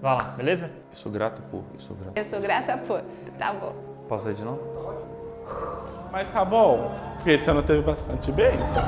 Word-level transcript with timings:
Vai 0.00 0.14
lá, 0.16 0.24
beleza? 0.36 0.66
Eu 0.90 0.96
sou 0.96 1.10
grato 1.10 1.42
por, 1.42 1.64
eu 1.74 1.80
sou 1.80 1.96
grato. 1.96 2.16
Eu 2.16 2.24
sou 2.24 2.40
grata 2.40 2.76
por. 2.78 3.02
Tá 3.38 3.52
bom. 3.52 3.74
Posso 4.08 4.26
ler 4.28 4.34
de 4.34 4.44
novo? 4.44 4.60
Mas 6.12 6.30
tá 6.30 6.44
bom, 6.44 6.94
porque 7.16 7.32
esse 7.32 7.50
ano 7.50 7.62
teve 7.62 7.82
bastante 7.82 8.30
bênção. 8.32 8.82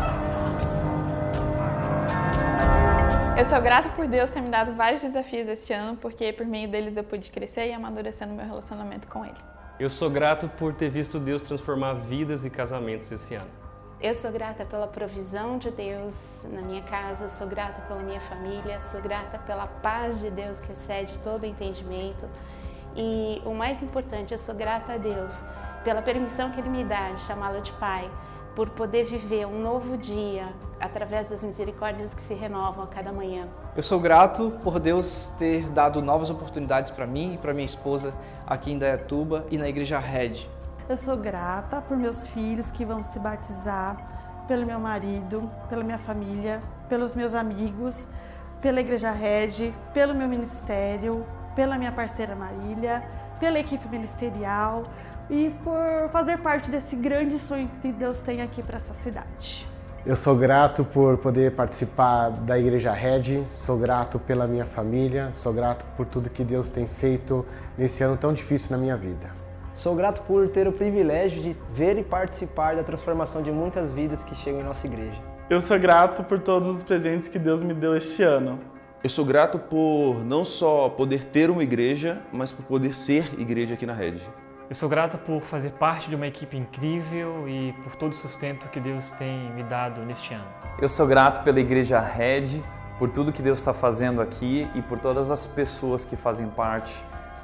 Eu 3.37 3.45
sou 3.45 3.61
grata 3.61 3.89
por 3.91 4.07
Deus 4.07 4.31
ter 4.31 4.41
me 4.41 4.49
dado 4.51 4.75
vários 4.75 5.01
desafios 5.01 5.49
este 5.49 5.73
ano, 5.73 5.97
porque 5.97 6.33
por 6.33 6.47
meio 6.47 6.69
deles 6.69 6.97
eu 6.97 7.05
pude 7.05 7.31
crescer 7.31 7.69
e 7.69 7.73
amadurecer 7.73 8.27
no 8.27 8.35
meu 8.35 8.45
relacionamento 8.45 9.07
com 9.07 9.25
Ele. 9.25 9.37
Eu 9.79 9.89
sou 9.89 10.11
grato 10.11 10.49
por 10.59 10.75
ter 10.75 10.91
visto 10.91 11.21
Deus 11.21 11.43
transformar 11.43 11.95
vidas 11.95 12.45
e 12.45 12.51
casamentos 12.51 13.11
esse 13.13 13.35
ano. 13.35 13.58
Eu 14.01 14.15
sou 14.15 14.31
grata 14.31 14.65
pela 14.65 14.87
provisão 14.87 15.59
de 15.59 15.73
Deus 15.73 16.47
na 16.53 16.61
minha 16.61 16.83
casa, 16.83 17.29
sou 17.29 17.49
grata 17.49 17.81
pela 17.83 18.01
minha 18.01 18.21
família, 18.21 18.79
sou 18.79 19.03
grata 19.03 19.41
pela 19.41 19.67
paz 19.67 20.21
de 20.21 20.31
Deus 20.31 20.61
que 20.61 20.71
excede 20.71 21.19
todo 21.19 21.45
entendimento. 21.45 22.25
E 22.95 23.43
o 23.45 23.53
mais 23.53 23.83
importante, 23.83 24.31
eu 24.31 24.39
sou 24.39 24.55
grata 24.55 24.93
a 24.93 24.99
Deus 24.99 25.43
pela 25.83 26.01
permissão 26.01 26.53
que 26.53 26.61
Ele 26.61 26.69
me 26.69 26.85
dá 26.85 27.11
de 27.11 27.19
chamá-lo 27.19 27.61
de 27.61 27.73
Pai, 27.73 28.09
por 28.55 28.71
poder 28.71 29.05
viver 29.05 29.47
um 29.47 29.61
novo 29.61 29.97
dia 29.97 30.49
através 30.79 31.29
das 31.29 31.43
misericórdias 31.43 32.15
que 32.15 32.23
se 32.23 32.35
renovam 32.35 32.85
a 32.85 32.87
cada 32.87 33.13
manhã. 33.13 33.49
Eu 33.77 33.83
sou 33.83 33.99
grato 33.99 34.53
por 34.63 34.79
Deus 34.79 35.33
ter 35.39 35.69
dado 35.71 36.01
novas 36.01 36.31
oportunidades 36.31 36.93
para 36.93 37.05
mim 37.05 37.35
e 37.35 37.39
para 37.39 37.53
minha 37.53 37.67
esposa 37.67 38.15
aqui 38.47 38.71
em 38.71 38.79
Dayatuba 38.79 39.45
e 39.51 39.59
na 39.59 39.69
Igreja 39.69 39.99
Red. 39.99 40.49
Eu 40.89 40.97
sou 40.97 41.19
grata 41.19 41.83
por 41.83 41.99
meus 41.99 42.27
filhos 42.29 42.71
que 42.71 42.83
vão 42.83 43.05
se 43.05 43.19
batizar, 43.19 44.47
pelo 44.49 44.65
meu 44.65 44.81
marido, 44.81 45.51
pela 45.69 45.85
minha 45.85 45.99
família, 45.99 46.63
pelos 46.89 47.15
meus 47.15 47.35
amigos, 47.35 48.09
pela 48.63 48.81
Igreja 48.81 49.11
Red, 49.11 49.75
pelo 49.93 50.15
meu 50.15 50.27
ministério, 50.27 51.27
pela 51.55 51.77
minha 51.77 51.93
parceira 51.93 52.35
Marília, 52.35 53.03
pela 53.39 53.59
equipe 53.59 53.87
ministerial 53.87 54.85
e 55.29 55.51
por 55.63 56.09
fazer 56.11 56.39
parte 56.39 56.71
desse 56.71 56.97
grande 56.97 57.39
sonho 57.39 57.69
que 57.83 57.93
Deus 57.93 58.21
tem 58.21 58.41
aqui 58.41 58.63
para 58.63 58.77
essa 58.77 58.95
cidade. 58.95 59.69
Eu 60.07 60.17
sou 60.17 60.35
grato 60.35 60.87
por 60.87 61.19
poder 61.19 61.55
participar 61.55 62.31
da 62.31 62.59
Igreja 62.59 62.93
Red, 62.93 63.45
sou 63.47 63.77
grato 63.77 64.19
pela 64.19 64.47
minha 64.47 64.65
família, 64.65 65.29
sou 65.35 65.53
grato 65.53 65.85
por 65.99 66.07
tudo 66.07 66.31
que 66.31 66.43
Deus 66.43 66.71
tem 66.71 66.87
feito 66.87 67.45
nesse 67.77 68.03
ano 68.03 68.17
tão 68.17 68.33
difícil 68.33 68.71
na 68.75 68.79
minha 68.79 68.97
vida. 68.97 69.38
Sou 69.79 69.95
grato 69.95 70.23
por 70.23 70.49
ter 70.49 70.67
o 70.67 70.73
privilégio 70.73 71.41
de 71.41 71.57
ver 71.73 71.97
e 71.99 72.03
participar 72.03 72.75
da 72.75 72.83
transformação 72.83 73.41
de 73.43 73.53
muitas 73.53 73.93
vidas 73.93 74.25
que 74.25 74.35
chegam 74.35 74.61
em 74.61 74.65
nossa 74.65 74.85
igreja. 74.89 75.17
Eu 75.49 75.61
sou 75.61 75.79
grato 75.79 76.25
por 76.25 76.41
todos 76.41 76.69
os 76.69 76.83
presentes 76.83 77.29
que 77.29 77.39
Deus 77.39 77.63
me 77.63 77.73
deu 77.73 77.97
este 77.97 78.25
ano. 78.25 78.59
Eu 79.05 79.09
sou 79.09 79.25
grato 79.25 79.57
por 79.57 80.25
não 80.25 80.45
só 80.45 80.89
poder 80.89 81.27
ter 81.27 81.49
uma 81.49 81.63
igreja, 81.63 82.21
mas 82.33 82.51
por 82.51 82.65
poder 82.65 82.93
ser 82.93 83.39
igreja 83.39 83.75
aqui 83.75 83.87
na 83.87 83.93
Rede. 83.93 84.29
Eu 84.69 84.75
sou 84.75 84.89
grato 84.89 85.17
por 85.17 85.41
fazer 85.43 85.71
parte 85.71 86.11
de 86.11 86.17
uma 86.17 86.27
equipe 86.27 86.57
incrível 86.57 87.49
e 87.49 87.73
por 87.85 87.95
todo 87.95 88.15
o 88.15 88.17
sustento 88.17 88.69
que 88.71 88.81
Deus 88.81 89.13
tem 89.13 89.53
me 89.53 89.63
dado 89.63 90.05
neste 90.05 90.35
ano. 90.35 90.45
Eu 90.83 90.89
sou 90.89 91.07
grato 91.07 91.45
pela 91.45 91.61
Igreja 91.61 92.01
Red, 92.01 92.65
por 92.99 93.11
tudo 93.11 93.31
que 93.31 93.43
Deus 93.43 93.59
está 93.59 93.73
fazendo 93.73 94.21
aqui 94.21 94.69
e 94.75 94.83
por 94.83 94.99
todas 94.99 95.31
as 95.31 95.47
pessoas 95.47 96.05
que 96.05 96.17
fazem 96.17 96.49
parte 96.49 96.93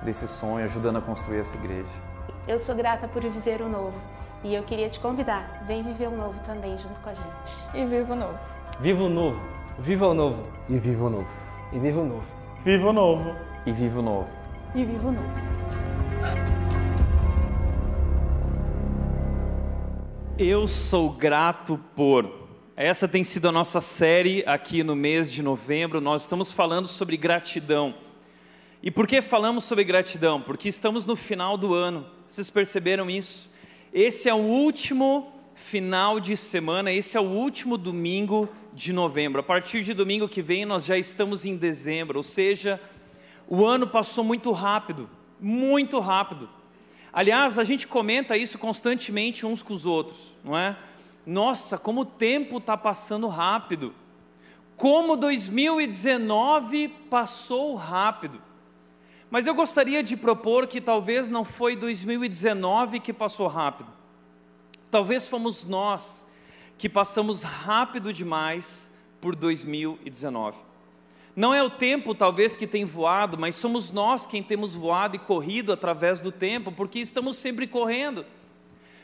desse 0.03 0.27
sonho, 0.27 0.65
ajudando 0.65 0.99
a 0.99 1.01
construir 1.01 1.39
essa 1.39 1.57
igreja. 1.57 2.14
Eu 2.47 2.59
sou 2.59 2.75
grata 2.75 3.09
por 3.09 3.23
viver 3.23 3.63
o 3.63 3.69
novo 3.71 3.99
e 4.45 4.55
eu 4.55 4.63
queria 4.65 4.91
te 4.91 5.01
convidar, 5.01 5.65
vem 5.67 5.83
viver 5.83 6.09
o 6.09 6.15
novo 6.15 6.39
também 6.43 6.77
junto 6.77 7.01
com 7.01 7.09
a 7.09 7.15
gente. 7.15 7.25
E 7.73 7.87
viva 7.87 8.13
o 8.13 8.17
novo. 8.17 8.39
Viva 8.79 9.03
o 9.03 9.09
novo. 9.09 9.41
Viva 9.79 10.09
o 10.09 10.15
novo. 10.15 10.43
E 10.69 10.79
viva 10.79 11.05
o 11.07 11.11
novo. 11.11 11.29
E 11.73 11.79
viva 11.79 12.01
o 12.01 12.05
novo. 12.05 12.25
Viva 12.63 12.89
o 12.91 12.93
novo. 12.93 13.35
E 13.65 13.73
viva 13.73 13.99
o 13.99 14.03
novo. 14.03 14.29
E 14.75 14.85
viva 14.85 15.09
o 15.09 15.13
novo. 15.13 15.55
Eu 20.37 20.69
sou 20.69 21.11
grato 21.11 21.81
por. 21.97 22.31
Essa 22.77 23.09
tem 23.09 23.25
sido 23.25 23.49
a 23.49 23.53
nossa 23.53 23.81
série 23.81 24.45
aqui 24.47 24.85
no 24.85 24.95
mês 24.95 25.33
de 25.33 25.43
novembro. 25.43 25.99
Nós 25.99 26.23
estamos 26.23 26.53
falando 26.53 26.89
sobre 26.89 27.17
gratidão. 27.17 27.95
E 28.83 28.91
por 28.91 29.07
que 29.07 29.23
falamos 29.23 29.65
sobre 29.65 29.83
gratidão? 29.83 30.43
Porque 30.43 30.69
estamos 30.69 31.07
no 31.07 31.17
final 31.17 31.57
do 31.57 31.73
ano. 31.73 32.13
Vocês 32.27 32.51
perceberam 32.51 33.11
isso? 33.11 33.51
Esse 33.93 34.29
é 34.29 34.35
o 34.35 34.39
último 34.39 35.33
final 35.55 36.19
de 36.19 36.37
semana, 36.37 36.91
esse 36.91 37.17
é 37.17 37.21
o 37.21 37.25
último 37.25 37.79
domingo 37.79 38.49
de 38.73 38.93
novembro. 38.93 39.41
A 39.41 39.45
partir 39.45 39.83
de 39.83 39.95
domingo 39.95 40.29
que 40.29 40.43
vem 40.43 40.65
nós 40.65 40.85
já 40.85 40.99
estamos 40.99 41.45
em 41.45 41.57
dezembro, 41.57 42.19
ou 42.19 42.23
seja, 42.23 42.81
o 43.47 43.65
ano 43.65 43.87
passou 43.87 44.25
muito 44.25 44.51
rápido, 44.51 45.09
muito 45.41 46.01
rápido. 46.01 46.49
Aliás, 47.13 47.59
a 47.59 47.65
gente 47.65 47.87
comenta 47.87 48.37
isso 48.37 48.59
constantemente 48.59 49.47
uns 49.47 49.63
com 49.63 49.73
os 49.73 49.87
outros, 49.87 50.35
não 50.43 50.59
é? 50.59 50.77
Nossa, 51.25 51.79
como 51.79 52.01
o 52.01 52.05
tempo 52.05 52.59
está 52.59 52.77
passando 52.77 53.29
rápido. 53.29 53.95
Como 54.77 55.17
2019 55.17 56.89
passou 57.09 57.77
rápido. 57.77 58.43
Mas 59.31 59.47
eu 59.47 59.55
gostaria 59.55 60.03
de 60.03 60.17
propor 60.17 60.67
que 60.67 60.81
talvez 60.81 61.31
não 61.31 61.45
foi 61.45 61.77
2019 61.77 63.01
que 63.01 63.13
passou 63.13 63.47
rápido. 63.47 63.91
Talvez 64.91 65.27
fomos 65.27 65.65
nós 65.65 66.27
que 66.79 66.89
passamos 66.89 67.43
rápido 67.43 68.13
demais 68.13 68.91
por 69.21 69.35
2019. 69.35 70.59
Não 71.37 71.53
é 71.53 71.63
o 71.63 71.71
tempo, 71.71 72.15
talvez, 72.15 72.55
que 72.55 72.67
tem 72.67 72.85
voado, 72.85 73.37
mas 73.37 73.57
somos 73.57 73.91
nós 73.91 74.25
quem 74.25 74.43
temos 74.43 74.75
voado 74.75 75.17
e 75.17 75.19
corrido 75.19 75.73
através 75.73 76.21
do 76.21 76.31
tempo, 76.31 76.71
porque 76.71 77.01
estamos 77.01 77.37
sempre 77.37 77.67
correndo. 77.67 78.25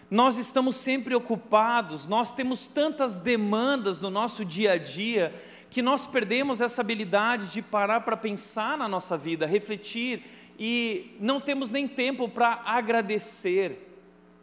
Nós 0.08 0.36
estamos 0.36 0.76
sempre 0.76 1.14
ocupados, 1.14 2.06
nós 2.06 2.32
temos 2.32 2.68
tantas 2.68 3.18
demandas 3.18 4.00
no 4.00 4.10
nosso 4.10 4.44
dia 4.44 4.72
a 4.72 4.78
dia 4.78 5.34
que 5.70 5.80
nós 5.80 6.04
perdemos 6.06 6.60
essa 6.60 6.80
habilidade 6.80 7.46
de 7.48 7.62
parar 7.62 8.00
para 8.00 8.16
pensar 8.16 8.76
na 8.76 8.88
nossa 8.88 9.16
vida, 9.16 9.46
refletir 9.46 10.24
e 10.58 11.16
não 11.20 11.40
temos 11.40 11.70
nem 11.70 11.86
tempo 11.86 12.28
para 12.28 12.60
agradecer 12.66 13.88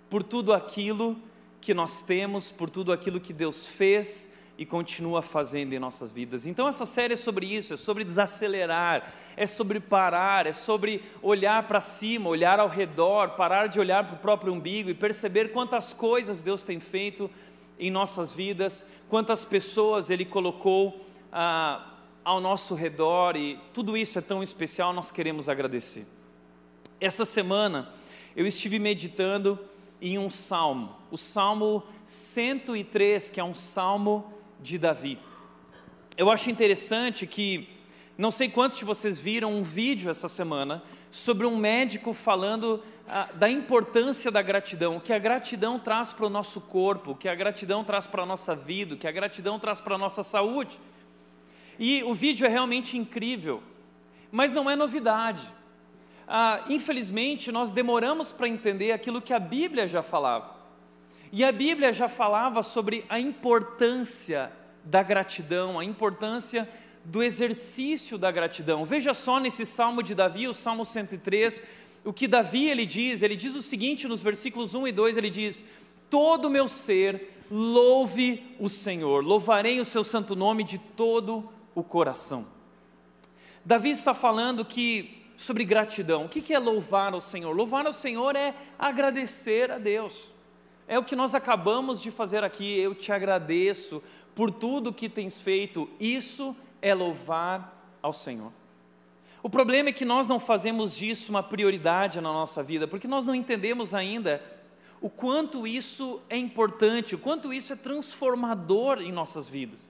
por 0.10 0.24
tudo 0.24 0.54
aquilo 0.54 1.18
que 1.60 1.74
nós 1.74 2.02
temos, 2.02 2.50
por 2.50 2.70
tudo 2.70 2.94
aquilo 2.94 3.20
que 3.20 3.34
Deus 3.34 3.68
fez 3.68 4.34
e 4.58 4.66
continua 4.66 5.22
fazendo 5.22 5.74
em 5.74 5.80
nossas 5.80 6.12
vidas. 6.12 6.48
Então, 6.48 6.68
essa 6.68 6.86
série 6.86 7.14
é 7.14 7.18
sobre 7.18 7.46
isso, 7.46 7.74
é 7.74 7.78
sobre 7.78 8.04
desacelerar, 8.04 9.14
é 9.36 9.46
sobre 9.46 9.80
parar, 9.80 10.48
é 10.48 10.54
sobre 10.54 11.04
olhar 11.22 11.68
para 11.68 11.80
cima, 11.82 12.30
olhar 12.30 12.60
ao 12.60 12.68
redor, 12.68 13.32
parar 13.32 13.68
de 13.68 13.80
olhar 13.80 14.06
para 14.06 14.16
o 14.16 14.20
próprio 14.20 14.54
umbigo 14.54 14.90
e 14.90 14.96
perceber 14.96 15.52
quantas 15.52 15.94
coisas 15.94 16.42
Deus 16.42 16.64
tem 16.64 16.80
feito 16.80 17.30
em 17.78 17.92
nossas 17.92 18.34
vidas, 18.34 18.84
quantas 19.08 19.46
pessoas 19.46 20.10
Ele 20.10 20.26
colocou 20.26 21.06
ah, 21.32 21.94
ao 22.24 22.42
nosso 22.42 22.76
redor 22.76 23.36
e 23.36 23.60
tudo 23.74 23.96
isso 23.96 24.20
é 24.20 24.22
tão 24.22 24.44
especial, 24.44 24.92
nós 24.94 25.12
queremos 25.12 25.48
agradecer. 25.48 26.06
Essa 27.00 27.26
semana 27.26 27.90
eu 28.36 28.46
estive 28.46 28.80
meditando 28.80 29.60
em 30.02 30.18
um 30.18 30.30
salmo, 30.30 30.96
o 31.10 31.18
Salmo 31.18 31.84
103, 32.04 33.30
que 33.30 33.40
é 33.40 33.44
um 33.44 33.54
salmo 33.54 34.34
de 34.60 34.78
Davi. 34.78 35.18
Eu 36.16 36.30
acho 36.30 36.50
interessante 36.50 37.26
que, 37.26 37.70
não 38.18 38.32
sei 38.32 38.50
quantos 38.50 38.78
de 38.78 38.86
vocês 38.86 39.20
viram 39.20 39.54
um 39.54 39.64
vídeo 39.64 40.10
essa 40.10 40.28
semana 40.28 40.84
sobre 41.10 41.48
um 41.48 41.56
médico 41.58 42.14
falando 42.14 42.84
ah, 43.08 43.30
da 43.34 43.50
importância 43.50 44.30
da 44.30 44.42
gratidão, 44.42 44.98
o 44.98 45.02
que 45.02 45.14
a 45.14 45.20
gratidão 45.20 45.80
traz 45.80 46.12
para 46.12 46.26
o 46.26 46.30
nosso 46.30 46.60
corpo, 46.60 47.12
o 47.12 47.16
que 47.16 47.30
a 47.30 47.36
gratidão 47.36 47.84
traz 47.84 48.06
para 48.06 48.24
a 48.24 48.26
nossa 48.26 48.56
vida, 48.56 48.96
o 48.96 48.98
que 48.98 49.08
a 49.08 49.12
gratidão 49.12 49.58
traz 49.60 49.80
para 49.80 49.96
a 49.96 49.98
nossa 49.98 50.24
saúde. 50.24 50.80
E 51.80 52.04
o 52.04 52.14
vídeo 52.14 52.46
é 52.46 52.50
realmente 52.50 52.98
incrível, 52.98 53.62
mas 54.32 54.54
não 54.54 54.70
é 54.70 54.76
novidade. 54.76 55.52
Ah, 56.28 56.66
infelizmente, 56.68 57.52
nós 57.52 57.72
demoramos 57.72 58.32
para 58.32 58.48
entender 58.48 58.92
aquilo 58.92 59.22
que 59.22 59.34
a 59.34 59.40
Bíblia 59.40 59.88
já 59.88 60.02
falava. 60.02 60.56
E 61.32 61.44
a 61.44 61.52
Bíblia 61.52 61.94
já 61.94 62.10
falava 62.10 62.64
sobre 62.64 63.06
a 63.10 63.20
importância 63.20 64.52
da 64.84 65.04
gratidão, 65.04 65.80
a 65.80 65.86
importância 65.86 66.68
do 67.04 67.24
exercício 67.24 68.18
da 68.18 68.32
gratidão. 68.32 68.84
Veja 68.84 69.14
só 69.14 69.40
nesse 69.40 69.66
salmo 69.66 70.04
de 70.04 70.14
Davi, 70.14 70.48
o 70.48 70.54
Salmo 70.54 70.86
103, 70.86 71.64
o 72.04 72.12
que 72.12 72.28
Davi 72.28 72.70
ele 72.70 72.86
diz, 72.86 73.22
ele 73.22 73.36
diz 73.36 73.56
o 73.56 73.62
seguinte 73.62 74.08
nos 74.08 74.22
versículos 74.22 74.76
1 74.76 74.88
e 74.88 74.92
2, 74.92 75.18
ele 75.18 75.30
diz: 75.30 75.64
"Todo 76.10 76.50
meu 76.50 76.68
ser 76.68 77.34
louve 77.50 78.56
o 78.60 78.70
Senhor, 78.70 79.24
louvarei 79.24 79.80
o 79.80 79.86
seu 79.86 80.04
santo 80.04 80.36
nome 80.36 80.64
de 80.64 80.78
todo 80.78 81.50
o 81.80 81.84
coração". 81.84 82.48
Davi 83.64 83.90
está 83.90 84.14
falando 84.14 84.66
que 84.66 85.26
sobre 85.38 85.64
gratidão. 85.64 86.26
O 86.26 86.30
que 86.30 86.54
é 86.54 86.58
louvar 86.60 87.14
ao 87.14 87.22
Senhor? 87.22 87.56
Louvar 87.56 87.86
ao 87.86 87.94
Senhor 87.94 88.36
é 88.36 88.56
agradecer 88.80 89.72
a 89.72 89.78
Deus. 89.78 90.32
É 90.88 90.98
o 90.98 91.04
que 91.04 91.16
nós 91.16 91.36
acabamos 91.36 92.02
de 92.02 92.10
fazer 92.10 92.44
aqui. 92.44 92.78
Eu 92.80 92.96
te 92.96 93.12
agradeço 93.12 94.02
por 94.34 94.50
tudo 94.50 94.94
que 94.94 95.08
tens 95.08 95.38
feito. 95.38 95.88
Isso 96.00 96.56
é 96.82 96.94
louvar 96.94 97.98
ao 98.02 98.14
Senhor. 98.14 98.52
O 99.44 99.50
problema 99.50 99.90
é 99.90 99.94
que 99.94 100.06
nós 100.06 100.28
não 100.28 100.40
fazemos 100.40 100.96
disso 100.96 101.30
uma 101.30 101.44
prioridade 101.44 102.20
na 102.20 102.34
nossa 102.34 102.64
vida, 102.64 102.88
porque 102.88 103.08
nós 103.08 103.24
não 103.24 103.36
entendemos 103.36 103.94
ainda 103.94 104.42
o 105.00 105.10
quanto 105.10 105.68
isso 105.68 106.20
é 106.28 106.38
importante, 106.38 107.14
o 107.14 107.20
quanto 107.20 107.54
isso 107.54 107.72
é 107.72 107.76
transformador 107.76 109.00
em 109.02 109.12
nossas 109.12 109.48
vidas. 109.48 109.88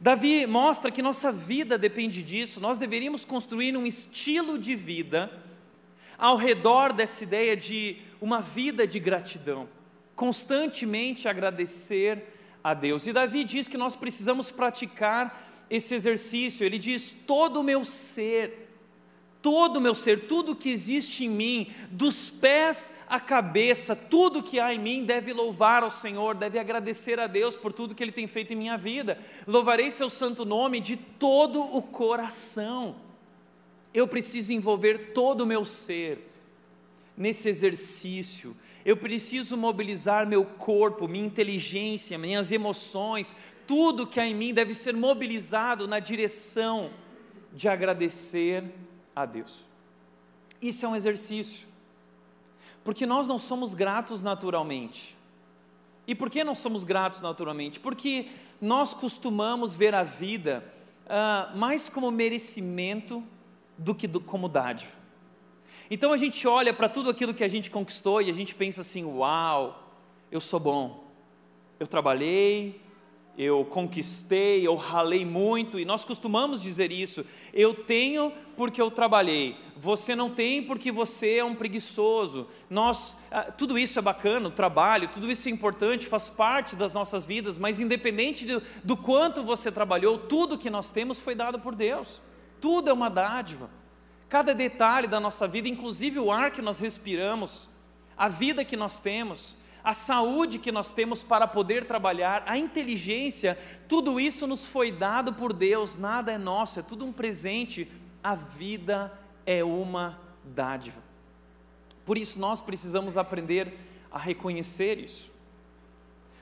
Davi 0.00 0.46
mostra 0.46 0.90
que 0.90 1.00
nossa 1.00 1.30
vida 1.32 1.78
depende 1.78 2.22
disso, 2.22 2.60
nós 2.60 2.78
deveríamos 2.78 3.24
construir 3.24 3.76
um 3.76 3.86
estilo 3.86 4.58
de 4.58 4.74
vida 4.74 5.30
ao 6.18 6.36
redor 6.36 6.92
dessa 6.92 7.24
ideia 7.24 7.56
de 7.56 7.98
uma 8.20 8.40
vida 8.40 8.86
de 8.86 8.98
gratidão, 8.98 9.68
constantemente 10.14 11.28
agradecer 11.28 12.24
a 12.62 12.72
Deus. 12.74 13.06
E 13.06 13.12
Davi 13.12 13.44
diz 13.44 13.68
que 13.68 13.76
nós 13.76 13.94
precisamos 13.96 14.50
praticar 14.50 15.48
esse 15.68 15.94
exercício, 15.94 16.64
ele 16.64 16.78
diz: 16.78 17.14
todo 17.26 17.60
o 17.60 17.64
meu 17.64 17.84
ser 17.84 18.63
todo 19.44 19.76
o 19.76 19.80
meu 19.80 19.94
ser, 19.94 20.26
tudo 20.26 20.56
que 20.56 20.70
existe 20.70 21.26
em 21.26 21.28
mim, 21.28 21.68
dos 21.90 22.30
pés 22.30 22.94
à 23.06 23.20
cabeça, 23.20 23.94
tudo 23.94 24.42
que 24.42 24.58
há 24.58 24.72
em 24.72 24.78
mim 24.78 25.04
deve 25.04 25.34
louvar 25.34 25.82
ao 25.82 25.90
Senhor, 25.90 26.34
deve 26.34 26.58
agradecer 26.58 27.20
a 27.20 27.26
Deus 27.26 27.54
por 27.54 27.70
tudo 27.70 27.94
que 27.94 28.02
Ele 28.02 28.10
tem 28.10 28.26
feito 28.26 28.54
em 28.54 28.56
minha 28.56 28.78
vida. 28.78 29.18
Louvarei 29.46 29.90
Seu 29.90 30.08
santo 30.08 30.46
nome 30.46 30.80
de 30.80 30.96
todo 30.96 31.60
o 31.60 31.82
coração. 31.82 32.96
Eu 33.92 34.08
preciso 34.08 34.50
envolver 34.54 35.12
todo 35.12 35.42
o 35.42 35.46
meu 35.46 35.62
ser 35.62 36.26
nesse 37.14 37.46
exercício. 37.46 38.56
Eu 38.82 38.96
preciso 38.96 39.58
mobilizar 39.58 40.26
meu 40.26 40.46
corpo, 40.46 41.06
minha 41.06 41.26
inteligência, 41.26 42.16
minhas 42.16 42.50
emoções, 42.50 43.36
tudo 43.66 44.06
que 44.06 44.18
há 44.18 44.26
em 44.26 44.34
mim 44.34 44.54
deve 44.54 44.72
ser 44.72 44.94
mobilizado 44.94 45.86
na 45.86 45.98
direção 45.98 46.90
de 47.52 47.68
agradecer 47.68 48.64
a 49.14 49.24
Deus. 49.26 49.64
Isso 50.60 50.84
é 50.86 50.88
um 50.88 50.96
exercício, 50.96 51.66
porque 52.82 53.06
nós 53.06 53.28
não 53.28 53.38
somos 53.38 53.74
gratos 53.74 54.22
naturalmente. 54.22 55.16
E 56.06 56.14
por 56.14 56.28
que 56.28 56.44
não 56.44 56.54
somos 56.54 56.84
gratos 56.84 57.20
naturalmente? 57.20 57.80
Porque 57.80 58.28
nós 58.60 58.92
costumamos 58.92 59.74
ver 59.74 59.94
a 59.94 60.02
vida 60.02 60.64
uh, 61.06 61.56
mais 61.56 61.88
como 61.88 62.10
merecimento 62.10 63.22
do 63.76 63.94
que 63.94 64.06
do, 64.06 64.20
como 64.20 64.48
dádiva. 64.48 64.92
Então 65.90 66.12
a 66.12 66.16
gente 66.16 66.46
olha 66.46 66.72
para 66.72 66.88
tudo 66.88 67.10
aquilo 67.10 67.34
que 67.34 67.44
a 67.44 67.48
gente 67.48 67.70
conquistou 67.70 68.20
e 68.20 68.30
a 68.30 68.34
gente 68.34 68.54
pensa 68.54 68.80
assim: 68.80 69.04
uau, 69.04 69.92
eu 70.30 70.40
sou 70.40 70.58
bom, 70.60 71.04
eu 71.78 71.86
trabalhei, 71.86 72.80
eu 73.36 73.64
conquistei, 73.64 74.66
eu 74.66 74.76
ralei 74.76 75.24
muito, 75.24 75.78
e 75.78 75.84
nós 75.84 76.04
costumamos 76.04 76.62
dizer 76.62 76.92
isso. 76.92 77.24
Eu 77.52 77.74
tenho 77.74 78.32
porque 78.56 78.80
eu 78.80 78.90
trabalhei, 78.90 79.56
você 79.76 80.14
não 80.14 80.30
tem 80.30 80.62
porque 80.62 80.92
você 80.92 81.38
é 81.38 81.44
um 81.44 81.54
preguiçoso. 81.54 82.46
Nós, 82.70 83.16
ah, 83.30 83.50
tudo 83.50 83.76
isso 83.76 83.98
é 83.98 84.02
bacana, 84.02 84.48
o 84.48 84.52
trabalho, 84.52 85.08
tudo 85.08 85.30
isso 85.30 85.48
é 85.48 85.52
importante, 85.52 86.06
faz 86.06 86.28
parte 86.28 86.76
das 86.76 86.94
nossas 86.94 87.26
vidas, 87.26 87.58
mas 87.58 87.80
independente 87.80 88.46
do, 88.46 88.62
do 88.84 88.96
quanto 88.96 89.42
você 89.42 89.72
trabalhou, 89.72 90.18
tudo 90.18 90.58
que 90.58 90.70
nós 90.70 90.92
temos 90.92 91.20
foi 91.20 91.34
dado 91.34 91.58
por 91.58 91.74
Deus, 91.74 92.20
tudo 92.60 92.88
é 92.88 92.92
uma 92.92 93.08
dádiva. 93.08 93.68
Cada 94.28 94.54
detalhe 94.54 95.06
da 95.06 95.18
nossa 95.20 95.46
vida, 95.46 95.68
inclusive 95.68 96.18
o 96.18 96.30
ar 96.30 96.50
que 96.50 96.62
nós 96.62 96.78
respiramos, 96.78 97.68
a 98.16 98.28
vida 98.28 98.64
que 98.64 98.76
nós 98.76 99.00
temos, 99.00 99.56
a 99.84 99.92
saúde 99.92 100.58
que 100.58 100.72
nós 100.72 100.92
temos 100.92 101.22
para 101.22 101.46
poder 101.46 101.84
trabalhar, 101.84 102.42
a 102.46 102.56
inteligência, 102.56 103.58
tudo 103.86 104.18
isso 104.18 104.46
nos 104.46 104.66
foi 104.66 104.90
dado 104.90 105.34
por 105.34 105.52
Deus, 105.52 105.94
nada 105.94 106.32
é 106.32 106.38
nosso, 106.38 106.80
é 106.80 106.82
tudo 106.82 107.04
um 107.04 107.12
presente. 107.12 107.86
A 108.22 108.34
vida 108.34 109.12
é 109.44 109.62
uma 109.62 110.18
dádiva. 110.42 111.02
Por 112.06 112.16
isso 112.16 112.38
nós 112.38 112.62
precisamos 112.62 113.18
aprender 113.18 113.78
a 114.10 114.18
reconhecer 114.18 114.98
isso. 114.98 115.30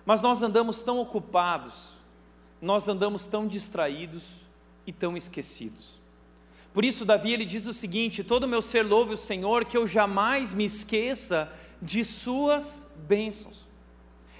Mas 0.04 0.22
nós 0.22 0.40
andamos 0.40 0.80
tão 0.82 1.00
ocupados, 1.00 1.94
nós 2.60 2.86
andamos 2.86 3.26
tão 3.26 3.48
distraídos 3.48 4.24
e 4.86 4.92
tão 4.92 5.16
esquecidos. 5.16 6.00
Por 6.72 6.84
isso, 6.84 7.04
Davi 7.04 7.32
ele 7.32 7.44
diz 7.44 7.66
o 7.66 7.74
seguinte: 7.74 8.24
todo 8.24 8.48
meu 8.48 8.62
ser 8.62 8.82
louve 8.82 9.14
o 9.14 9.18
Senhor, 9.18 9.64
que 9.64 9.76
eu 9.76 9.86
jamais 9.86 10.52
me 10.52 10.64
esqueça 10.64 11.52
de 11.82 12.04
suas 12.04 12.88
bênçãos. 12.96 13.68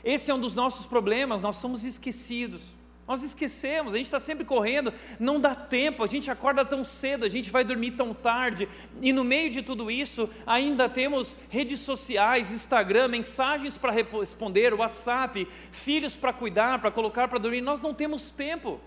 Esse 0.05 0.31
é 0.31 0.35
um 0.35 0.41
dos 0.41 0.55
nossos 0.55 0.87
problemas, 0.87 1.41
nós 1.41 1.57
somos 1.57 1.85
esquecidos. 1.85 2.63
Nós 3.07 3.25
esquecemos, 3.25 3.93
a 3.93 3.97
gente 3.97 4.07
está 4.07 4.21
sempre 4.21 4.45
correndo, 4.45 4.93
não 5.19 5.41
dá 5.41 5.57
tempo, 5.57 6.05
a 6.05 6.07
gente 6.07 6.31
acorda 6.31 6.65
tão 6.65 6.85
cedo, 6.85 7.25
a 7.25 7.29
gente 7.29 7.51
vai 7.51 7.65
dormir 7.65 7.91
tão 7.91 8.15
tarde, 8.15 8.69
e 9.01 9.13
no 9.13 9.25
meio 9.25 9.51
de 9.51 9.61
tudo 9.61 9.91
isso, 9.91 10.31
ainda 10.47 10.89
temos 10.89 11.37
redes 11.51 11.81
sociais, 11.81 12.53
Instagram, 12.53 13.09
mensagens 13.09 13.77
para 13.77 13.91
responder, 13.91 14.73
WhatsApp, 14.73 15.49
filhos 15.73 16.15
para 16.15 16.33
cuidar, 16.33 16.81
para 16.81 16.93
colocar 16.93 17.27
para 17.27 17.41
dormir. 17.41 17.61
Nós 17.61 17.81
não 17.81 17.93
temos 17.93 18.31
tempo 18.31 18.81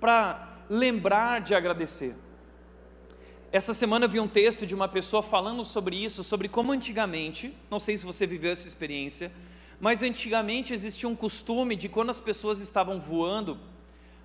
para 0.00 0.56
lembrar 0.70 1.40
de 1.40 1.52
agradecer. 1.52 2.14
Essa 3.52 3.74
semana 3.74 4.06
vi 4.06 4.20
um 4.20 4.28
texto 4.28 4.64
de 4.64 4.76
uma 4.76 4.86
pessoa 4.86 5.24
falando 5.24 5.64
sobre 5.64 5.96
isso, 5.96 6.22
sobre 6.22 6.48
como 6.48 6.70
antigamente, 6.70 7.52
não 7.68 7.80
sei 7.80 7.96
se 7.96 8.06
você 8.06 8.24
viveu 8.24 8.52
essa 8.52 8.68
experiência, 8.68 9.32
mas 9.80 10.04
antigamente 10.04 10.72
existia 10.72 11.08
um 11.08 11.16
costume 11.16 11.74
de 11.74 11.88
quando 11.88 12.10
as 12.10 12.20
pessoas 12.20 12.60
estavam 12.60 13.00
voando, 13.00 13.58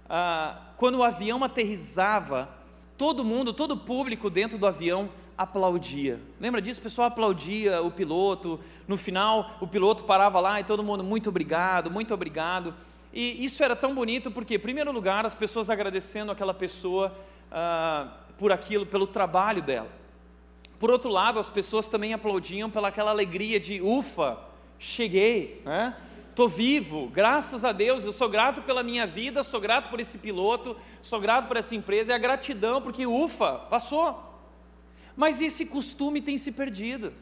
ah, 0.07 0.61
quando 0.77 0.99
o 0.99 1.03
avião 1.03 1.43
aterrizava, 1.43 2.47
todo 2.99 3.25
mundo, 3.25 3.51
todo 3.51 3.71
o 3.71 3.77
público 3.77 4.29
dentro 4.29 4.59
do 4.59 4.67
avião 4.67 5.09
aplaudia. 5.35 6.19
Lembra 6.39 6.61
disso? 6.61 6.79
O 6.79 6.83
pessoal 6.83 7.07
aplaudia 7.07 7.81
o 7.81 7.89
piloto. 7.89 8.59
No 8.87 8.95
final, 8.95 9.57
o 9.59 9.65
piloto 9.65 10.03
parava 10.03 10.39
lá 10.39 10.59
e 10.59 10.63
todo 10.63 10.83
mundo, 10.83 11.03
muito 11.03 11.29
obrigado, 11.29 11.89
muito 11.89 12.13
obrigado. 12.13 12.75
E 13.11 13.43
isso 13.43 13.63
era 13.63 13.75
tão 13.75 13.95
bonito 13.95 14.29
porque, 14.29 14.53
em 14.53 14.59
primeiro 14.59 14.91
lugar, 14.91 15.25
as 15.25 15.33
pessoas 15.33 15.67
agradecendo 15.71 16.31
aquela 16.31 16.53
pessoa. 16.53 17.11
Ah, 17.51 18.07
por 18.37 18.51
aquilo, 18.51 18.85
pelo 18.85 19.07
trabalho 19.07 19.61
dela. 19.61 19.89
Por 20.79 20.91
outro 20.91 21.09
lado, 21.09 21.39
as 21.39 21.49
pessoas 21.49 21.87
também 21.87 22.13
aplaudiam 22.13 22.69
pela 22.69 22.89
aquela 22.89 23.11
alegria 23.11 23.59
de 23.59 23.81
ufa, 23.81 24.37
cheguei, 24.77 25.61
né? 25.65 25.95
Estou 26.29 26.49
vivo, 26.49 27.07
graças 27.07 27.63
a 27.63 27.71
Deus, 27.71 28.03
eu 28.03 28.11
sou 28.11 28.27
grato 28.27 28.61
pela 28.61 28.83
minha 28.83 29.07
vida, 29.07 29.41
sou 29.41 29.61
grato 29.61 29.89
por 29.89 30.01
esse 30.01 30.17
piloto, 30.17 30.75
sou 31.01 31.17
grato 31.17 31.47
por 31.47 31.55
essa 31.55 31.73
empresa, 31.73 32.11
é 32.11 32.15
a 32.15 32.17
gratidão, 32.17 32.81
porque 32.81 33.07
ufa, 33.07 33.53
passou. 33.69 34.21
Mas 35.15 35.39
esse 35.39 35.65
costume 35.65 36.21
tem 36.21 36.37
se 36.37 36.51
perdido. 36.51 37.13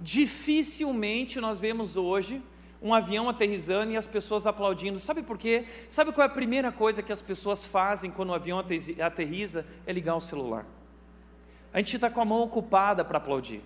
Dificilmente 0.00 1.40
nós 1.40 1.60
vemos 1.60 1.96
hoje 1.96 2.42
um 2.86 2.94
avião 2.94 3.28
aterrizando 3.28 3.90
e 3.90 3.96
as 3.96 4.06
pessoas 4.06 4.46
aplaudindo. 4.46 5.00
Sabe 5.00 5.20
por 5.20 5.36
quê? 5.36 5.64
Sabe 5.88 6.12
qual 6.12 6.22
é 6.22 6.30
a 6.30 6.32
primeira 6.32 6.70
coisa 6.70 7.02
que 7.02 7.12
as 7.12 7.20
pessoas 7.20 7.64
fazem 7.64 8.12
quando 8.12 8.30
o 8.30 8.34
avião 8.34 8.62
aterriza? 9.02 9.66
É 9.84 9.92
ligar 9.92 10.14
o 10.14 10.20
celular. 10.20 10.64
A 11.72 11.78
gente 11.78 11.96
está 11.96 12.08
com 12.08 12.20
a 12.20 12.24
mão 12.24 12.42
ocupada 12.42 13.04
para 13.04 13.18
aplaudir. 13.18 13.60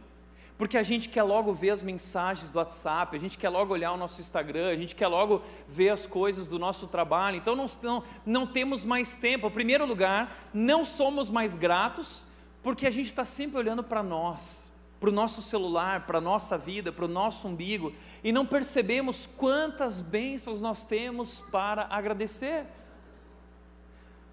Porque 0.57 0.77
a 0.77 0.83
gente 0.83 1.09
quer 1.11 1.23
logo 1.23 1.53
ver 1.53 1.71
as 1.71 1.83
mensagens 1.83 2.51
do 2.51 2.59
WhatsApp, 2.59 3.15
a 3.15 3.21
gente 3.21 3.37
quer 3.37 3.51
logo 3.51 3.75
olhar 3.75 3.93
o 3.93 3.97
nosso 3.97 4.21
Instagram, 4.21 4.69
a 4.69 4.77
gente 4.77 4.95
quer 4.95 5.07
logo 5.07 5.43
ver 5.69 5.91
as 5.91 6.07
coisas 6.07 6.47
do 6.47 6.59
nosso 6.59 6.87
trabalho. 6.87 7.37
Então 7.37 7.55
não, 7.55 7.67
não, 7.83 8.03
não 8.25 8.47
temos 8.47 8.87
mais 8.87 9.17
tempo. 9.17 9.47
Em 9.47 9.51
primeiro 9.51 9.85
lugar, 9.85 10.49
não 10.53 10.83
somos 10.83 11.29
mais 11.29 11.55
gratos, 11.55 12.27
porque 12.63 12.87
a 12.87 12.91
gente 12.91 13.07
está 13.07 13.25
sempre 13.25 13.59
olhando 13.59 13.83
para 13.85 14.03
nós 14.03 14.70
para 15.01 15.09
o 15.09 15.13
nosso 15.13 15.41
celular, 15.41 16.07
para 16.07 16.19
a 16.19 16.21
nossa 16.21 16.59
vida, 16.59 16.93
para 16.93 17.07
o 17.07 17.09
nosso 17.09 17.49
umbigo, 17.49 17.93
e 18.23 18.31
não 18.31 18.45
percebemos 18.45 19.27
quantas 19.27 20.03
bênçãos 20.03 20.61
nós 20.61 20.85
temos 20.85 21.41
para 21.51 21.87
agradecer. 21.91 22.67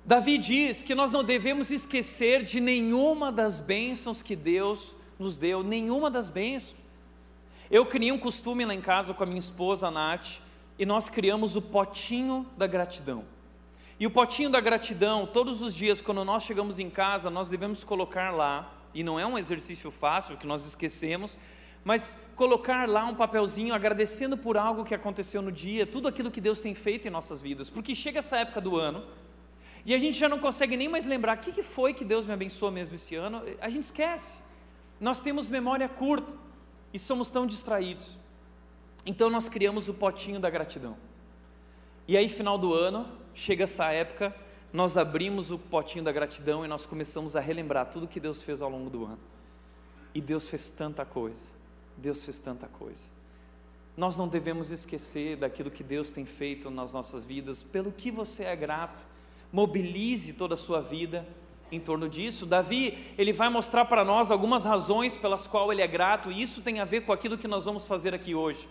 Davi 0.06 0.38
diz 0.38 0.84
que 0.84 0.94
nós 0.94 1.10
não 1.10 1.24
devemos 1.24 1.72
esquecer 1.72 2.44
de 2.44 2.60
nenhuma 2.60 3.32
das 3.32 3.62
bênçãos 3.62 4.22
que 4.22 4.36
Deus 4.36 4.94
nos 5.18 5.38
deu, 5.38 5.64
nenhuma 5.64 6.12
das 6.12 6.28
bênçãos. 6.28 6.76
Eu 7.72 7.86
criei 7.86 8.12
um 8.12 8.20
costume 8.20 8.66
lá 8.66 8.74
em 8.74 8.82
casa 8.82 9.14
com 9.14 9.24
a 9.24 9.26
minha 9.26 9.40
esposa, 9.40 9.88
a 9.88 9.92
Nath, 9.92 10.40
e 10.78 10.86
nós 10.86 11.10
criamos 11.10 11.56
o 11.56 11.62
potinho 11.62 12.46
da 12.58 12.68
gratidão. 12.68 13.24
E 14.00 14.06
o 14.06 14.12
potinho 14.12 14.50
da 14.50 14.60
gratidão, 14.60 15.26
todos 15.26 15.62
os 15.62 15.74
dias, 15.74 16.00
quando 16.02 16.24
nós 16.24 16.44
chegamos 16.44 16.78
em 16.78 16.90
casa, 16.90 17.30
nós 17.30 17.50
devemos 17.50 17.84
colocar 17.84 18.32
lá 18.32 18.77
e 18.98 19.04
não 19.04 19.20
é 19.20 19.26
um 19.28 19.38
exercício 19.38 19.92
fácil 19.92 20.38
que 20.38 20.48
nós 20.48 20.66
esquecemos, 20.66 21.38
mas 21.86 22.18
colocar 22.36 22.90
lá 22.90 23.06
um 23.06 23.14
papelzinho 23.14 23.76
agradecendo 23.76 24.36
por 24.36 24.58
algo 24.58 24.84
que 24.84 24.96
aconteceu 24.96 25.40
no 25.40 25.52
dia, 25.52 25.86
tudo 25.86 26.08
aquilo 26.08 26.32
que 26.32 26.42
Deus 26.42 26.62
tem 26.62 26.74
feito 26.74 27.08
em 27.08 27.12
nossas 27.12 27.40
vidas, 27.40 27.70
porque 27.70 27.94
chega 27.94 28.18
essa 28.18 28.38
época 28.38 28.60
do 28.60 28.76
ano 28.76 29.06
e 29.86 29.94
a 29.94 30.00
gente 30.00 30.18
já 30.18 30.28
não 30.28 30.40
consegue 30.40 30.76
nem 30.76 30.90
mais 30.90 31.06
lembrar 31.06 31.38
o 31.38 31.40
que, 31.40 31.52
que 31.52 31.62
foi 31.62 31.94
que 31.94 32.04
Deus 32.04 32.26
me 32.26 32.34
abençoou 32.34 32.72
mesmo 32.72 32.96
esse 32.96 33.14
ano, 33.14 33.44
a 33.62 33.70
gente 33.70 33.84
esquece. 33.84 34.42
Nós 35.00 35.22
temos 35.22 35.48
memória 35.48 35.88
curta 35.88 36.34
e 36.92 36.98
somos 36.98 37.30
tão 37.30 37.46
distraídos. 37.46 38.18
Então 39.06 39.30
nós 39.30 39.48
criamos 39.48 39.88
o 39.88 39.94
potinho 39.94 40.40
da 40.40 40.50
gratidão. 40.50 40.98
E 42.08 42.18
aí, 42.18 42.28
final 42.28 42.58
do 42.58 42.74
ano, 42.74 43.06
chega 43.36 43.66
essa 43.66 43.92
época, 43.92 44.36
nós 44.78 44.96
abrimos 44.96 45.50
o 45.50 45.58
potinho 45.58 46.04
da 46.04 46.12
gratidão 46.12 46.64
e 46.64 46.68
nós 46.68 46.86
começamos 46.86 47.36
a 47.36 47.40
relembrar 47.40 47.88
tudo 47.88 48.08
que 48.08 48.20
Deus 48.20 48.44
fez 48.44 48.62
ao 48.62 48.70
longo 48.70 48.92
do 48.92 49.06
ano. 49.06 49.18
E 50.14 50.22
Deus 50.22 50.48
fez 50.48 50.70
tanta 50.70 51.04
coisa. 51.04 51.50
Deus 51.98 52.24
fez 52.24 52.38
tanta 52.38 52.68
coisa. 52.68 53.04
Nós 53.98 54.16
não 54.16 54.28
devemos 54.28 54.70
esquecer 54.70 55.36
daquilo 55.36 55.72
que 55.72 55.84
Deus 55.84 56.12
tem 56.12 56.26
feito 56.26 56.70
nas 56.70 56.94
nossas 56.94 57.26
vidas, 57.26 57.64
pelo 57.64 57.92
que 57.92 58.12
você 58.12 58.44
é 58.44 58.56
grato. 58.56 59.02
Mobilize 59.52 60.34
toda 60.34 60.54
a 60.54 60.58
sua 60.58 60.80
vida 60.80 61.28
em 61.72 61.80
torno 61.80 62.08
disso. 62.08 62.46
Davi, 62.46 63.16
ele 63.18 63.34
vai 63.34 63.50
mostrar 63.50 63.86
para 63.86 64.06
nós 64.06 64.30
algumas 64.30 64.64
razões 64.64 65.18
pelas 65.18 65.48
quais 65.48 65.72
ele 65.72 65.82
é 65.82 65.88
grato, 65.88 66.32
e 66.32 66.40
isso 66.40 66.62
tem 66.62 66.80
a 66.80 66.86
ver 66.86 67.02
com 67.02 67.12
aquilo 67.12 67.36
que 67.36 67.48
nós 67.48 67.66
vamos 67.66 67.88
fazer 67.88 68.14
aqui 68.14 68.36
hoje. 68.36 68.70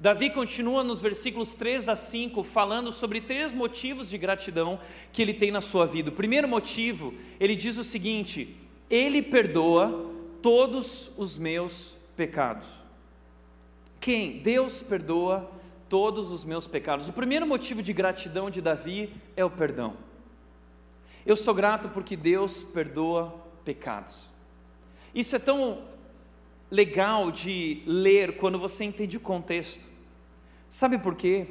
Davi 0.00 0.30
continua 0.30 0.82
nos 0.82 0.98
versículos 0.98 1.54
3 1.54 1.90
a 1.90 1.94
5 1.94 2.42
falando 2.42 2.90
sobre 2.90 3.20
três 3.20 3.52
motivos 3.52 4.08
de 4.08 4.16
gratidão 4.16 4.80
que 5.12 5.20
ele 5.20 5.34
tem 5.34 5.50
na 5.50 5.60
sua 5.60 5.86
vida. 5.86 6.08
O 6.08 6.14
primeiro 6.14 6.48
motivo, 6.48 7.12
ele 7.38 7.54
diz 7.54 7.76
o 7.76 7.84
seguinte: 7.84 8.56
Ele 8.88 9.20
perdoa 9.20 10.10
todos 10.40 11.10
os 11.18 11.36
meus 11.36 11.94
pecados. 12.16 12.66
Quem? 14.00 14.38
Deus 14.38 14.80
perdoa 14.80 15.50
todos 15.86 16.30
os 16.30 16.46
meus 16.46 16.66
pecados. 16.66 17.06
O 17.06 17.12
primeiro 17.12 17.46
motivo 17.46 17.82
de 17.82 17.92
gratidão 17.92 18.48
de 18.48 18.62
Davi 18.62 19.12
é 19.36 19.44
o 19.44 19.50
perdão. 19.50 19.94
Eu 21.26 21.36
sou 21.36 21.52
grato 21.52 21.90
porque 21.90 22.16
Deus 22.16 22.62
perdoa 22.62 23.34
pecados. 23.66 24.30
Isso 25.14 25.36
é 25.36 25.38
tão 25.38 25.82
legal 26.70 27.30
de 27.30 27.82
ler 27.84 28.38
quando 28.38 28.58
você 28.58 28.84
entende 28.84 29.18
o 29.18 29.20
contexto. 29.20 29.89
Sabe 30.70 30.98
por 30.98 31.16
quê? 31.16 31.48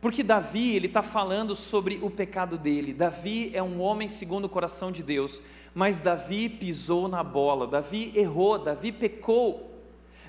Porque 0.00 0.22
Davi, 0.22 0.74
ele 0.74 0.86
está 0.86 1.02
falando 1.02 1.54
sobre 1.54 2.00
o 2.02 2.08
pecado 2.08 2.56
dele. 2.56 2.94
Davi 2.94 3.50
é 3.52 3.62
um 3.62 3.82
homem 3.82 4.08
segundo 4.08 4.46
o 4.46 4.48
coração 4.48 4.90
de 4.90 5.02
Deus, 5.02 5.42
mas 5.74 6.00
Davi 6.00 6.48
pisou 6.48 7.06
na 7.06 7.22
bola, 7.22 7.66
Davi 7.66 8.12
errou, 8.16 8.58
Davi 8.58 8.92
pecou. 8.92 9.78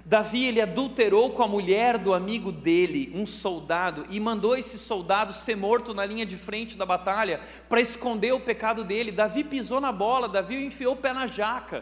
Davi 0.05 0.43
ele 0.43 0.59
adulterou 0.59 1.31
com 1.31 1.41
a 1.41 1.47
mulher 1.47 1.97
do 1.97 2.13
amigo 2.13 2.51
dele, 2.51 3.13
um 3.15 3.25
soldado, 3.25 4.05
e 4.09 4.19
mandou 4.19 4.57
esse 4.57 4.77
soldado 4.77 5.31
ser 5.31 5.55
morto 5.55 5.93
na 5.93 6.05
linha 6.05 6.25
de 6.25 6.35
frente 6.35 6.77
da 6.77 6.85
batalha 6.85 7.39
para 7.69 7.79
esconder 7.79 8.33
o 8.33 8.41
pecado 8.41 8.83
dele. 8.83 9.09
Davi 9.09 9.41
pisou 9.41 9.79
na 9.79 9.93
bola, 9.93 10.27
Davi 10.27 10.65
enfiou 10.65 10.95
o 10.95 10.97
pé 10.97 11.13
na 11.13 11.27
jaca. 11.27 11.81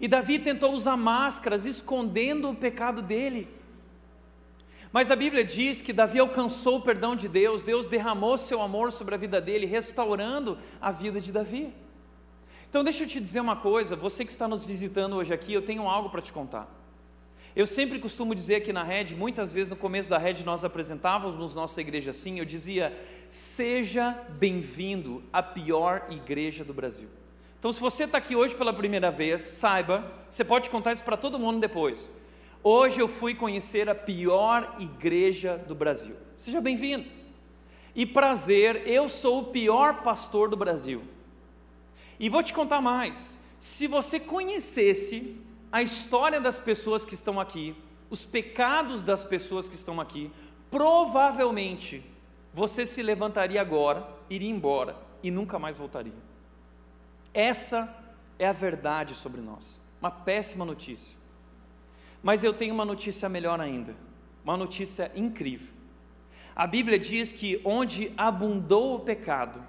E 0.00 0.08
Davi 0.08 0.40
tentou 0.40 0.72
usar 0.72 0.96
máscaras 0.96 1.66
escondendo 1.66 2.50
o 2.50 2.56
pecado 2.56 3.00
dele. 3.00 3.61
Mas 4.92 5.10
a 5.10 5.16
Bíblia 5.16 5.42
diz 5.42 5.80
que 5.80 5.92
Davi 5.92 6.18
alcançou 6.18 6.76
o 6.76 6.82
perdão 6.82 7.16
de 7.16 7.26
Deus, 7.26 7.62
Deus 7.62 7.86
derramou 7.86 8.36
seu 8.36 8.60
amor 8.60 8.92
sobre 8.92 9.14
a 9.14 9.18
vida 9.18 9.40
dele, 9.40 9.64
restaurando 9.64 10.58
a 10.80 10.90
vida 10.90 11.18
de 11.18 11.32
Davi. 11.32 11.72
Então 12.68 12.84
deixa 12.84 13.04
eu 13.04 13.08
te 13.08 13.18
dizer 13.18 13.40
uma 13.40 13.56
coisa, 13.56 13.96
você 13.96 14.24
que 14.24 14.30
está 14.30 14.46
nos 14.46 14.64
visitando 14.64 15.16
hoje 15.16 15.32
aqui, 15.32 15.54
eu 15.54 15.62
tenho 15.62 15.88
algo 15.88 16.10
para 16.10 16.20
te 16.20 16.32
contar. 16.32 16.68
Eu 17.54 17.66
sempre 17.66 17.98
costumo 17.98 18.34
dizer 18.34 18.56
aqui 18.56 18.72
na 18.72 18.82
rede, 18.82 19.14
muitas 19.14 19.52
vezes 19.52 19.68
no 19.68 19.76
começo 19.76 20.08
da 20.08 20.16
rede 20.16 20.44
nós 20.44 20.64
apresentávamos 20.64 21.54
nossa 21.54 21.80
igreja 21.80 22.10
assim, 22.10 22.38
eu 22.38 22.44
dizia: 22.44 22.98
seja 23.28 24.18
bem-vindo 24.30 25.22
à 25.30 25.42
pior 25.42 26.06
igreja 26.10 26.64
do 26.64 26.72
Brasil. 26.72 27.08
Então, 27.58 27.72
se 27.72 27.78
você 27.78 28.04
está 28.04 28.18
aqui 28.18 28.34
hoje 28.34 28.56
pela 28.56 28.72
primeira 28.72 29.10
vez, 29.10 29.42
saiba, 29.42 30.10
você 30.28 30.42
pode 30.44 30.68
contar 30.68 30.94
isso 30.94 31.04
para 31.04 31.16
todo 31.16 31.38
mundo 31.38 31.60
depois. 31.60 32.08
Hoje 32.64 33.00
eu 33.00 33.08
fui 33.08 33.34
conhecer 33.34 33.88
a 33.88 33.94
pior 33.94 34.76
igreja 34.78 35.58
do 35.58 35.74
Brasil. 35.74 36.14
Seja 36.36 36.60
bem-vindo. 36.60 37.08
E 37.92 38.06
prazer, 38.06 38.86
eu 38.86 39.08
sou 39.08 39.40
o 39.40 39.44
pior 39.46 40.02
pastor 40.02 40.48
do 40.48 40.56
Brasil. 40.56 41.02
E 42.20 42.28
vou 42.28 42.40
te 42.40 42.54
contar 42.54 42.80
mais. 42.80 43.36
Se 43.58 43.88
você 43.88 44.20
conhecesse 44.20 45.36
a 45.72 45.82
história 45.82 46.40
das 46.40 46.60
pessoas 46.60 47.04
que 47.04 47.14
estão 47.14 47.40
aqui, 47.40 47.74
os 48.08 48.24
pecados 48.24 49.02
das 49.02 49.24
pessoas 49.24 49.68
que 49.68 49.74
estão 49.74 50.00
aqui, 50.00 50.30
provavelmente 50.70 52.04
você 52.54 52.86
se 52.86 53.02
levantaria 53.02 53.60
agora, 53.60 54.08
iria 54.30 54.50
embora 54.50 54.96
e 55.20 55.32
nunca 55.32 55.58
mais 55.58 55.76
voltaria. 55.76 56.14
Essa 57.34 57.92
é 58.38 58.46
a 58.46 58.52
verdade 58.52 59.14
sobre 59.14 59.40
nós. 59.40 59.80
Uma 60.00 60.10
péssima 60.10 60.64
notícia. 60.64 61.21
Mas 62.22 62.44
eu 62.44 62.52
tenho 62.52 62.74
uma 62.74 62.84
notícia 62.84 63.28
melhor 63.28 63.60
ainda, 63.60 63.96
uma 64.44 64.56
notícia 64.56 65.10
incrível. 65.14 65.68
A 66.54 66.66
Bíblia 66.66 66.98
diz 66.98 67.32
que 67.32 67.60
onde 67.64 68.12
abundou 68.16 68.96
o 68.96 69.00
pecado, 69.00 69.62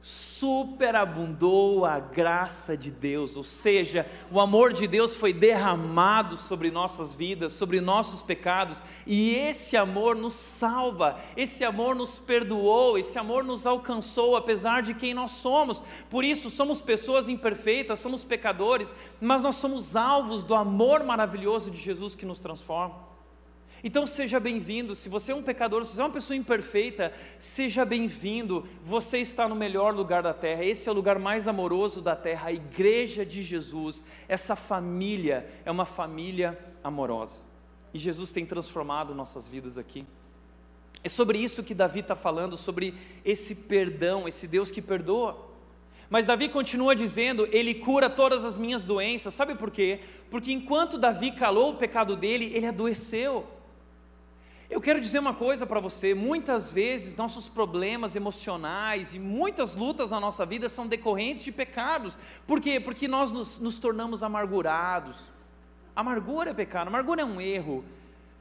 superabundou 0.00 1.84
a 1.84 2.00
graça 2.00 2.74
de 2.74 2.90
Deus, 2.90 3.36
ou 3.36 3.44
seja, 3.44 4.06
o 4.30 4.40
amor 4.40 4.72
de 4.72 4.86
Deus 4.86 5.14
foi 5.14 5.32
derramado 5.32 6.38
sobre 6.38 6.70
nossas 6.70 7.14
vidas, 7.14 7.52
sobre 7.52 7.80
nossos 7.80 8.22
pecados, 8.22 8.82
e 9.06 9.34
esse 9.34 9.76
amor 9.76 10.16
nos 10.16 10.34
salva, 10.34 11.18
esse 11.36 11.64
amor 11.64 11.94
nos 11.94 12.18
perdoou, 12.18 12.96
esse 12.96 13.18
amor 13.18 13.44
nos 13.44 13.66
alcançou, 13.66 14.36
apesar 14.36 14.82
de 14.82 14.94
quem 14.94 15.12
nós 15.12 15.32
somos. 15.32 15.82
Por 16.08 16.24
isso, 16.24 16.48
somos 16.48 16.80
pessoas 16.80 17.28
imperfeitas, 17.28 17.98
somos 17.98 18.24
pecadores, 18.24 18.94
mas 19.20 19.42
nós 19.42 19.56
somos 19.56 19.94
alvos 19.96 20.42
do 20.42 20.54
amor 20.54 21.04
maravilhoso 21.04 21.70
de 21.70 21.78
Jesus 21.78 22.14
que 22.14 22.24
nos 22.24 22.40
transforma. 22.40 23.09
Então 23.82 24.06
seja 24.06 24.38
bem-vindo. 24.38 24.94
Se 24.94 25.08
você 25.08 25.32
é 25.32 25.34
um 25.34 25.42
pecador, 25.42 25.84
se 25.84 25.94
você 25.94 26.00
é 26.02 26.04
uma 26.04 26.10
pessoa 26.10 26.36
imperfeita, 26.36 27.12
seja 27.38 27.84
bem-vindo. 27.84 28.68
Você 28.84 29.18
está 29.18 29.48
no 29.48 29.54
melhor 29.54 29.94
lugar 29.94 30.22
da 30.22 30.34
terra. 30.34 30.64
Esse 30.64 30.88
é 30.88 30.92
o 30.92 30.94
lugar 30.94 31.18
mais 31.18 31.48
amoroso 31.48 32.02
da 32.02 32.14
terra, 32.14 32.48
a 32.48 32.52
igreja 32.52 33.24
de 33.24 33.42
Jesus. 33.42 34.04
Essa 34.28 34.54
família 34.54 35.48
é 35.64 35.70
uma 35.70 35.86
família 35.86 36.58
amorosa. 36.84 37.42
E 37.94 37.98
Jesus 37.98 38.32
tem 38.32 38.44
transformado 38.44 39.14
nossas 39.14 39.48
vidas 39.48 39.78
aqui. 39.78 40.04
É 41.02 41.08
sobre 41.08 41.38
isso 41.38 41.62
que 41.62 41.74
Davi 41.74 42.00
está 42.00 42.14
falando, 42.14 42.58
sobre 42.58 42.94
esse 43.24 43.54
perdão, 43.54 44.28
esse 44.28 44.46
Deus 44.46 44.70
que 44.70 44.82
perdoa. 44.82 45.48
Mas 46.10 46.26
Davi 46.26 46.50
continua 46.50 46.94
dizendo: 46.94 47.48
Ele 47.50 47.74
cura 47.74 48.10
todas 48.10 48.44
as 48.44 48.58
minhas 48.58 48.84
doenças. 48.84 49.32
Sabe 49.32 49.54
por 49.54 49.70
quê? 49.70 50.00
Porque 50.28 50.52
enquanto 50.52 50.98
Davi 50.98 51.32
calou 51.32 51.70
o 51.70 51.76
pecado 51.76 52.14
dele, 52.14 52.52
ele 52.54 52.66
adoeceu. 52.66 53.46
Eu 54.70 54.80
quero 54.80 55.00
dizer 55.00 55.18
uma 55.18 55.34
coisa 55.34 55.66
para 55.66 55.80
você: 55.80 56.14
muitas 56.14 56.72
vezes 56.72 57.16
nossos 57.16 57.48
problemas 57.48 58.14
emocionais 58.14 59.16
e 59.16 59.18
muitas 59.18 59.74
lutas 59.74 60.12
na 60.12 60.20
nossa 60.20 60.46
vida 60.46 60.68
são 60.68 60.86
decorrentes 60.86 61.44
de 61.44 61.50
pecados. 61.50 62.16
Por 62.46 62.60
quê? 62.60 62.78
Porque 62.78 63.08
nós 63.08 63.32
nos, 63.32 63.58
nos 63.58 63.80
tornamos 63.80 64.22
amargurados. 64.22 65.32
Amargura 65.94 66.50
é 66.50 66.54
pecado, 66.54 66.86
amargura 66.86 67.22
é 67.22 67.24
um 67.24 67.40
erro. 67.40 67.84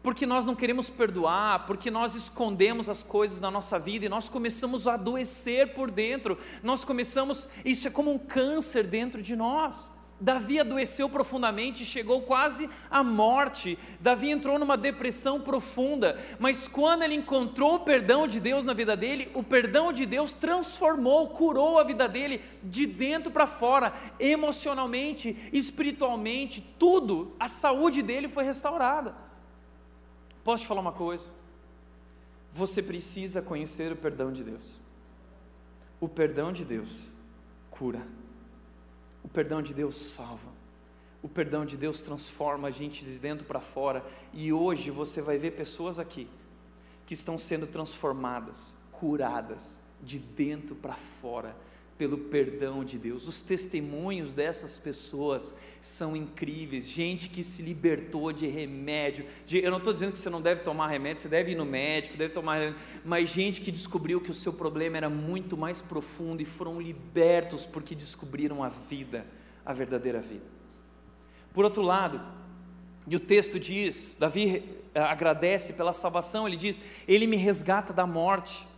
Porque 0.03 0.25
nós 0.25 0.45
não 0.45 0.55
queremos 0.55 0.89
perdoar, 0.89 1.65
porque 1.65 1.89
nós 1.91 2.13
escondemos 2.15 2.87
as 2.87 3.03
coisas 3.03 3.41
na 3.41 3.49
nossa 3.51 3.77
vida 3.77 4.05
e 4.05 4.09
nós 4.09 4.29
começamos 4.29 4.87
a 4.87 4.93
adoecer 4.93 5.73
por 5.73 5.91
dentro, 5.91 6.37
nós 6.63 6.85
começamos, 6.85 7.49
isso 7.65 7.85
é 7.85 7.91
como 7.91 8.13
um 8.13 8.17
câncer 8.17 8.87
dentro 8.87 9.21
de 9.21 9.35
nós. 9.35 9.91
Davi 10.19 10.59
adoeceu 10.59 11.07
profundamente, 11.09 11.85
chegou 11.85 12.21
quase 12.21 12.69
à 12.89 13.03
morte. 13.03 13.77
Davi 13.99 14.29
entrou 14.29 14.59
numa 14.59 14.75
depressão 14.75 15.39
profunda, 15.39 16.19
mas 16.37 16.67
quando 16.67 17.03
ele 17.03 17.15
encontrou 17.15 17.75
o 17.75 17.79
perdão 17.79 18.27
de 18.27 18.39
Deus 18.39 18.65
na 18.65 18.73
vida 18.73 18.97
dele, 18.97 19.31
o 19.33 19.41
perdão 19.41 19.93
de 19.93 20.05
Deus 20.05 20.33
transformou, 20.33 21.29
curou 21.29 21.79
a 21.79 21.83
vida 21.83 22.07
dele 22.07 22.41
de 22.61 22.85
dentro 22.85 23.31
para 23.31 23.47
fora, 23.47 23.93
emocionalmente, 24.19 25.37
espiritualmente, 25.53 26.61
tudo. 26.77 27.33
A 27.39 27.47
saúde 27.47 28.01
dele 28.01 28.27
foi 28.27 28.43
restaurada. 28.43 29.15
Posso 30.43 30.63
te 30.63 30.67
falar 30.67 30.81
uma 30.81 30.91
coisa? 30.91 31.27
Você 32.51 32.81
precisa 32.81 33.41
conhecer 33.41 33.91
o 33.91 33.95
perdão 33.95 34.31
de 34.31 34.43
Deus. 34.43 34.77
O 36.01 36.09
perdão 36.09 36.51
de 36.51 36.65
Deus 36.65 36.89
cura. 37.69 38.05
O 39.29 39.31
perdão 39.31 39.61
de 39.61 39.75
Deus 39.75 39.95
salva. 39.95 40.49
O 41.21 41.29
perdão 41.29 41.63
de 41.63 41.77
Deus 41.77 42.01
transforma 42.01 42.69
a 42.69 42.71
gente 42.71 43.05
de 43.05 43.19
dentro 43.19 43.45
para 43.45 43.59
fora. 43.59 44.03
E 44.33 44.51
hoje 44.51 44.89
você 44.89 45.21
vai 45.21 45.37
ver 45.37 45.51
pessoas 45.51 45.99
aqui 45.99 46.27
que 47.05 47.13
estão 47.13 47.37
sendo 47.37 47.67
transformadas, 47.67 48.75
curadas 48.91 49.79
de 50.01 50.17
dentro 50.17 50.75
para 50.75 50.95
fora 50.95 51.55
pelo 51.99 52.17
perdão 52.17 52.81
de 52.81 52.97
Deus. 52.97 53.27
Os 53.27 53.41
testemunhos 53.41 54.33
dessas 54.33 54.79
pessoas 54.79 55.53
são 55.81 56.15
incríveis. 56.15 56.87
Gente 56.87 57.27
que 57.27 57.43
se 57.43 57.61
libertou 57.61 58.31
de 58.31 58.47
remédio. 58.47 59.25
De, 59.45 59.59
eu 59.59 59.69
não 59.69 59.79
estou 59.79 59.91
dizendo 59.91 60.13
que 60.13 60.19
você 60.19 60.29
não 60.29 60.41
deve 60.41 60.61
tomar 60.61 60.87
remédio, 60.87 61.21
você 61.21 61.27
deve 61.27 61.51
ir 61.51 61.55
no 61.55 61.65
médico, 61.65 62.15
deve 62.15 62.33
tomar 62.33 62.55
remédio, 62.55 62.79
mas 63.03 63.29
gente 63.29 63.59
que 63.59 63.69
descobriu 63.69 64.21
que 64.21 64.31
o 64.31 64.33
seu 64.33 64.53
problema 64.53 64.95
era 64.95 65.09
muito 65.09 65.57
mais 65.57 65.81
profundo 65.81 66.41
e 66.41 66.45
foram 66.45 66.79
libertos 66.79 67.65
porque 67.65 67.93
descobriram 67.93 68.63
a 68.63 68.69
vida, 68.69 69.25
a 69.65 69.73
verdadeira 69.73 70.21
vida. 70.21 70.45
Por 71.53 71.65
outro 71.65 71.81
lado, 71.81 72.21
e 73.05 73.13
o 73.13 73.19
texto 73.19 73.59
diz, 73.59 74.15
Davi 74.17 74.63
eh, 74.93 75.01
agradece 75.01 75.73
pela 75.73 75.91
salvação, 75.91 76.47
ele 76.47 76.55
diz: 76.55 76.79
Ele 77.05 77.27
me 77.27 77.35
resgata 77.35 77.91
da 77.91 78.07
morte. 78.07 78.68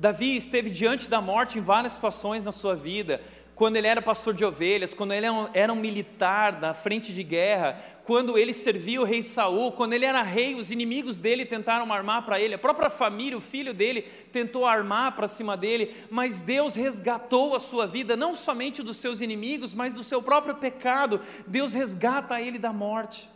Davi 0.00 0.34
esteve 0.34 0.70
diante 0.70 1.10
da 1.10 1.20
morte 1.20 1.58
em 1.58 1.60
várias 1.60 1.92
situações 1.92 2.42
na 2.42 2.52
sua 2.52 2.74
vida. 2.74 3.20
Quando 3.54 3.76
ele 3.76 3.86
era 3.86 4.00
pastor 4.00 4.32
de 4.32 4.42
ovelhas, 4.42 4.94
quando 4.94 5.12
ele 5.12 5.26
era 5.52 5.70
um 5.70 5.76
militar 5.76 6.58
na 6.58 6.72
frente 6.72 7.12
de 7.12 7.22
guerra, 7.22 7.78
quando 8.04 8.38
ele 8.38 8.54
servia 8.54 9.02
o 9.02 9.04
rei 9.04 9.20
Saul, 9.20 9.72
quando 9.72 9.92
ele 9.92 10.06
era 10.06 10.22
rei, 10.22 10.54
os 10.54 10.70
inimigos 10.70 11.18
dele 11.18 11.44
tentaram 11.44 11.92
armar 11.92 12.24
para 12.24 12.40
ele, 12.40 12.54
a 12.54 12.58
própria 12.58 12.88
família, 12.88 13.36
o 13.36 13.42
filho 13.42 13.74
dele 13.74 14.00
tentou 14.32 14.64
armar 14.64 15.14
para 15.14 15.28
cima 15.28 15.54
dele, 15.54 15.94
mas 16.08 16.40
Deus 16.40 16.74
resgatou 16.74 17.54
a 17.54 17.60
sua 17.60 17.86
vida, 17.86 18.16
não 18.16 18.34
somente 18.34 18.82
dos 18.82 18.96
seus 18.96 19.20
inimigos, 19.20 19.74
mas 19.74 19.92
do 19.92 20.02
seu 20.02 20.22
próprio 20.22 20.54
pecado. 20.54 21.20
Deus 21.46 21.74
resgata 21.74 22.40
ele 22.40 22.58
da 22.58 22.72
morte. 22.72 23.28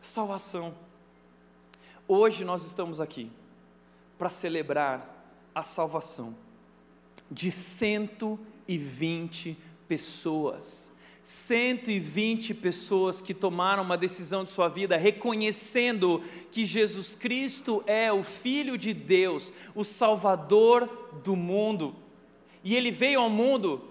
Salvação. 0.00 0.74
Hoje 2.08 2.42
nós 2.42 2.64
estamos 2.64 3.02
aqui 3.02 3.30
para 4.16 4.30
celebrar 4.30 5.14
a 5.56 5.62
salvação 5.62 6.36
de 7.30 7.50
120 7.50 9.56
pessoas. 9.88 10.92
120 11.22 12.52
pessoas 12.52 13.22
que 13.22 13.32
tomaram 13.32 13.82
uma 13.82 13.96
decisão 13.96 14.44
de 14.44 14.50
sua 14.50 14.68
vida 14.68 14.98
reconhecendo 14.98 16.22
que 16.52 16.66
Jesus 16.66 17.14
Cristo 17.14 17.82
é 17.86 18.12
o 18.12 18.22
Filho 18.22 18.76
de 18.76 18.92
Deus, 18.92 19.50
o 19.74 19.82
Salvador 19.82 20.90
do 21.24 21.34
mundo. 21.34 21.96
E 22.62 22.76
ele 22.76 22.90
veio 22.90 23.20
ao 23.20 23.30
mundo 23.30 23.82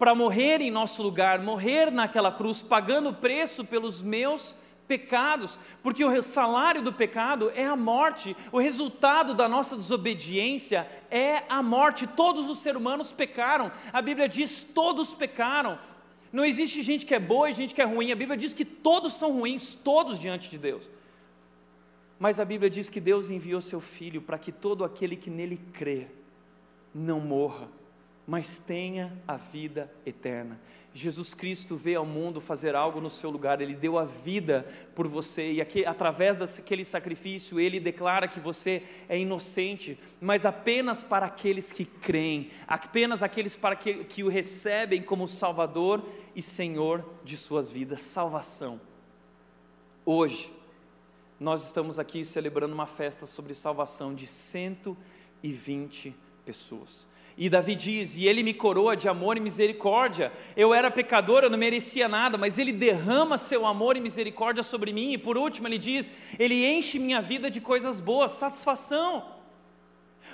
para 0.00 0.16
morrer 0.16 0.60
em 0.60 0.72
nosso 0.72 1.04
lugar, 1.04 1.40
morrer 1.40 1.92
naquela 1.92 2.32
cruz, 2.32 2.60
pagando 2.60 3.10
o 3.10 3.14
preço 3.14 3.64
pelos 3.64 4.02
meus 4.02 4.56
pecados, 4.92 5.58
porque 5.82 6.04
o 6.04 6.22
salário 6.22 6.82
do 6.82 6.92
pecado 6.92 7.50
é 7.54 7.64
a 7.64 7.74
morte, 7.74 8.36
o 8.52 8.58
resultado 8.58 9.32
da 9.32 9.48
nossa 9.48 9.74
desobediência 9.74 10.86
é 11.10 11.44
a 11.48 11.62
morte. 11.62 12.06
Todos 12.06 12.50
os 12.50 12.58
seres 12.58 12.78
humanos 12.78 13.10
pecaram, 13.10 13.72
a 13.90 14.02
Bíblia 14.02 14.28
diz: 14.28 14.64
todos 14.64 15.14
pecaram. 15.14 15.78
Não 16.30 16.44
existe 16.44 16.82
gente 16.82 17.06
que 17.06 17.14
é 17.14 17.18
boa 17.18 17.48
e 17.48 17.54
gente 17.54 17.74
que 17.74 17.80
é 17.80 17.86
ruim, 17.86 18.12
a 18.12 18.16
Bíblia 18.16 18.36
diz 18.36 18.52
que 18.52 18.66
todos 18.66 19.14
são 19.14 19.32
ruins, 19.32 19.74
todos 19.74 20.18
diante 20.18 20.50
de 20.50 20.58
Deus. 20.58 20.82
Mas 22.18 22.38
a 22.38 22.44
Bíblia 22.44 22.68
diz 22.68 22.90
que 22.90 23.00
Deus 23.00 23.30
enviou 23.30 23.62
seu 23.62 23.80
Filho 23.80 24.20
para 24.20 24.38
que 24.38 24.52
todo 24.52 24.84
aquele 24.84 25.16
que 25.16 25.30
nele 25.30 25.58
crer 25.72 26.14
não 26.94 27.18
morra, 27.18 27.66
mas 28.26 28.58
tenha 28.58 29.10
a 29.26 29.36
vida 29.36 29.90
eterna. 30.04 30.60
Jesus 30.94 31.32
Cristo 31.32 31.76
veio 31.76 32.00
ao 32.00 32.06
mundo 32.06 32.40
fazer 32.40 32.74
algo 32.74 33.00
no 33.00 33.08
seu 33.08 33.30
lugar, 33.30 33.60
ele 33.60 33.74
deu 33.74 33.98
a 33.98 34.04
vida 34.04 34.66
por 34.94 35.08
você, 35.08 35.52
e 35.52 35.60
aqui, 35.60 35.86
através 35.86 36.36
daquele 36.36 36.84
sacrifício, 36.84 37.58
ele 37.58 37.80
declara 37.80 38.28
que 38.28 38.38
você 38.38 38.82
é 39.08 39.18
inocente, 39.18 39.98
mas 40.20 40.44
apenas 40.44 41.02
para 41.02 41.26
aqueles 41.26 41.72
que 41.72 41.86
creem, 41.86 42.50
apenas 42.66 43.22
aqueles 43.22 43.56
para 43.56 43.74
que, 43.74 44.04
que 44.04 44.22
o 44.22 44.28
recebem 44.28 45.02
como 45.02 45.26
Salvador 45.26 46.04
e 46.36 46.42
Senhor 46.42 47.04
de 47.24 47.36
suas 47.36 47.70
vidas. 47.70 48.02
Salvação. 48.02 48.78
Hoje, 50.04 50.52
nós 51.40 51.64
estamos 51.64 51.98
aqui 51.98 52.24
celebrando 52.24 52.74
uma 52.74 52.86
festa 52.86 53.24
sobre 53.24 53.54
salvação 53.54 54.14
de 54.14 54.26
120 54.26 56.14
pessoas. 56.44 57.06
E 57.36 57.48
Davi 57.48 57.74
diz: 57.74 58.16
E 58.16 58.26
ele 58.26 58.42
me 58.42 58.52
coroa 58.52 58.96
de 58.96 59.08
amor 59.08 59.36
e 59.36 59.40
misericórdia. 59.40 60.32
Eu 60.56 60.74
era 60.74 60.90
pecador, 60.90 61.42
eu 61.42 61.50
não 61.50 61.58
merecia 61.58 62.08
nada, 62.08 62.36
mas 62.36 62.58
ele 62.58 62.72
derrama 62.72 63.38
seu 63.38 63.66
amor 63.66 63.96
e 63.96 64.00
misericórdia 64.00 64.62
sobre 64.62 64.92
mim. 64.92 65.12
E 65.12 65.18
por 65.18 65.38
último, 65.38 65.68
ele 65.68 65.78
diz: 65.78 66.10
Ele 66.38 66.66
enche 66.66 66.98
minha 66.98 67.22
vida 67.22 67.50
de 67.50 67.60
coisas 67.60 68.00
boas, 68.00 68.32
satisfação. 68.32 69.42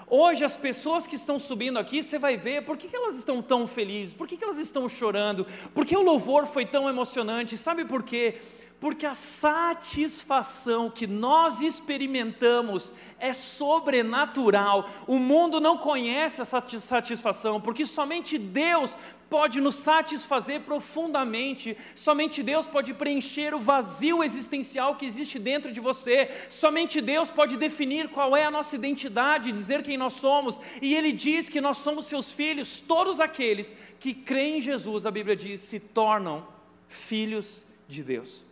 Hoje, 0.06 0.44
as 0.44 0.56
pessoas 0.56 1.06
que 1.06 1.16
estão 1.16 1.38
subindo 1.38 1.78
aqui, 1.78 2.02
você 2.02 2.18
vai 2.18 2.36
ver 2.36 2.64
por 2.64 2.76
que, 2.76 2.94
elas 2.94 3.16
estão 3.16 3.42
tão 3.42 3.66
felizes, 3.66 4.12
por 4.14 4.26
que, 4.26 4.36
que 4.36 4.44
elas 4.44 4.58
estão 4.58 4.88
chorando, 4.88 5.46
por 5.74 5.84
que 5.84 5.96
o 5.96 6.02
louvor 6.02 6.46
foi 6.46 6.64
tão 6.64 6.88
emocionante, 6.88 7.56
sabe 7.56 7.84
por 7.84 8.02
quê? 8.02 8.36
Porque 8.80 9.04
a 9.06 9.14
satisfação 9.14 10.88
que 10.88 11.06
nós 11.06 11.60
experimentamos 11.60 12.94
é 13.18 13.32
sobrenatural. 13.32 14.88
O 15.06 15.18
mundo 15.18 15.60
não 15.60 15.76
conhece 15.76 16.40
essa 16.40 16.62
satisfação, 16.78 17.60
porque 17.60 17.84
somente 17.84 18.38
Deus 18.38 18.96
pode 19.28 19.60
nos 19.60 19.74
satisfazer 19.74 20.62
profundamente, 20.62 21.76
somente 21.94 22.42
Deus 22.42 22.66
pode 22.66 22.94
preencher 22.94 23.52
o 23.52 23.58
vazio 23.58 24.24
existencial 24.24 24.96
que 24.96 25.04
existe 25.04 25.38
dentro 25.38 25.70
de 25.70 25.80
você, 25.80 26.30
somente 26.48 27.00
Deus 27.00 27.30
pode 27.30 27.56
definir 27.56 28.08
qual 28.08 28.36
é 28.36 28.44
a 28.44 28.50
nossa 28.50 28.74
identidade, 28.74 29.52
dizer 29.52 29.82
quem 29.82 29.98
nós 29.98 30.14
somos, 30.14 30.58
e 30.80 30.94
Ele 30.94 31.12
diz 31.12 31.48
que 31.48 31.60
nós 31.60 31.78
somos 31.78 32.06
seus 32.06 32.32
filhos, 32.32 32.80
todos 32.80 33.20
aqueles 33.20 33.74
que 34.00 34.14
creem 34.14 34.58
em 34.58 34.60
Jesus, 34.60 35.04
a 35.04 35.10
Bíblia 35.10 35.36
diz, 35.36 35.60
se 35.60 35.78
tornam 35.78 36.46
filhos 36.88 37.66
de 37.86 38.02
Deus. 38.02 38.47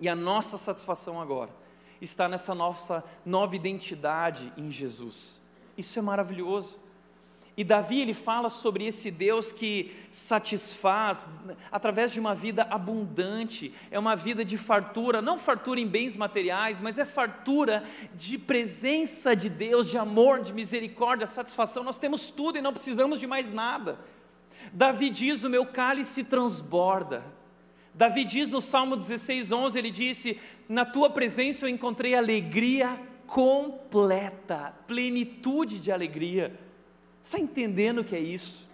E 0.00 0.08
a 0.08 0.14
nossa 0.14 0.58
satisfação 0.58 1.20
agora 1.20 1.50
está 2.00 2.28
nessa 2.28 2.54
nossa 2.54 3.02
nova 3.24 3.56
identidade 3.56 4.52
em 4.56 4.70
Jesus. 4.70 5.40
Isso 5.76 5.98
é 5.98 6.02
maravilhoso. 6.02 6.78
E 7.56 7.62
Davi 7.62 8.00
ele 8.00 8.14
fala 8.14 8.48
sobre 8.48 8.84
esse 8.84 9.12
Deus 9.12 9.52
que 9.52 9.94
satisfaz 10.10 11.28
através 11.70 12.10
de 12.10 12.18
uma 12.18 12.34
vida 12.34 12.66
abundante, 12.68 13.72
é 13.92 13.98
uma 13.98 14.16
vida 14.16 14.44
de 14.44 14.58
fartura, 14.58 15.22
não 15.22 15.38
fartura 15.38 15.78
em 15.78 15.86
bens 15.86 16.16
materiais, 16.16 16.80
mas 16.80 16.98
é 16.98 17.04
fartura 17.04 17.84
de 18.12 18.36
presença 18.38 19.36
de 19.36 19.48
Deus, 19.48 19.88
de 19.88 19.96
amor, 19.96 20.40
de 20.40 20.52
misericórdia, 20.52 21.28
satisfação. 21.28 21.84
Nós 21.84 21.98
temos 21.98 22.28
tudo 22.28 22.58
e 22.58 22.62
não 22.62 22.72
precisamos 22.72 23.20
de 23.20 23.26
mais 23.26 23.52
nada. 23.52 24.00
Davi 24.72 25.08
diz: 25.08 25.44
"O 25.44 25.50
meu 25.50 25.64
cálice 25.64 26.24
transborda". 26.24 27.22
Davi 27.94 28.24
diz 28.24 28.50
no 28.50 28.60
Salmo 28.60 28.96
16, 28.96 29.52
11: 29.52 29.78
ele 29.78 29.90
disse: 29.90 30.40
Na 30.68 30.84
tua 30.84 31.08
presença 31.08 31.64
eu 31.64 31.68
encontrei 31.68 32.14
alegria 32.14 33.00
completa, 33.26 34.74
plenitude 34.86 35.78
de 35.78 35.92
alegria. 35.92 36.58
Está 37.22 37.38
entendendo 37.38 38.00
o 38.00 38.04
que 38.04 38.16
é 38.16 38.20
isso? 38.20 38.68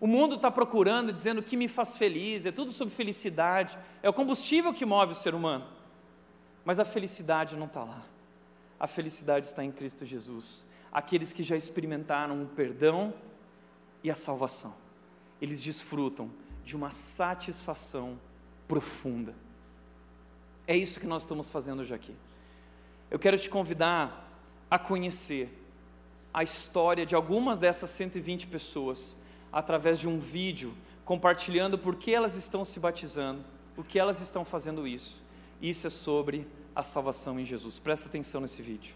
O 0.00 0.06
mundo 0.06 0.36
está 0.36 0.50
procurando, 0.50 1.12
dizendo 1.12 1.38
o 1.38 1.42
que 1.42 1.56
me 1.56 1.68
faz 1.68 1.96
feliz, 1.96 2.46
é 2.46 2.52
tudo 2.52 2.70
sobre 2.70 2.94
felicidade, 2.94 3.78
é 4.02 4.08
o 4.08 4.12
combustível 4.12 4.72
que 4.72 4.84
move 4.84 5.12
o 5.12 5.16
ser 5.16 5.34
humano. 5.34 5.66
Mas 6.64 6.78
a 6.78 6.84
felicidade 6.84 7.56
não 7.56 7.66
está 7.66 7.84
lá. 7.84 8.02
A 8.78 8.86
felicidade 8.86 9.46
está 9.46 9.64
em 9.64 9.70
Cristo 9.72 10.04
Jesus. 10.04 10.64
Aqueles 10.92 11.32
que 11.32 11.42
já 11.42 11.56
experimentaram 11.56 12.42
o 12.42 12.46
perdão 12.46 13.14
e 14.02 14.10
a 14.10 14.14
salvação, 14.14 14.74
eles 15.40 15.62
desfrutam 15.62 16.30
de 16.64 16.76
uma 16.76 16.90
satisfação 16.90 18.18
profunda. 18.66 19.34
É 20.66 20.76
isso 20.76 20.98
que 20.98 21.06
nós 21.06 21.22
estamos 21.22 21.48
fazendo 21.48 21.80
hoje 21.80 21.94
aqui. 21.94 22.14
Eu 23.10 23.18
quero 23.18 23.38
te 23.38 23.50
convidar 23.50 24.30
a 24.70 24.78
conhecer 24.78 25.52
a 26.32 26.42
história 26.42 27.06
de 27.06 27.14
algumas 27.14 27.58
dessas 27.58 27.90
120 27.90 28.46
pessoas 28.46 29.16
através 29.52 29.98
de 29.98 30.08
um 30.08 30.18
vídeo 30.18 30.74
compartilhando 31.04 31.78
por 31.78 31.96
que 31.96 32.12
elas 32.12 32.34
estão 32.34 32.64
se 32.64 32.80
batizando, 32.80 33.44
o 33.76 33.84
que 33.84 33.98
elas 33.98 34.20
estão 34.20 34.44
fazendo 34.44 34.88
isso. 34.88 35.22
Isso 35.60 35.86
é 35.86 35.90
sobre 35.90 36.46
a 36.74 36.82
salvação 36.82 37.38
em 37.38 37.44
Jesus. 37.44 37.78
Presta 37.78 38.08
atenção 38.08 38.40
nesse 38.40 38.62
vídeo. 38.62 38.94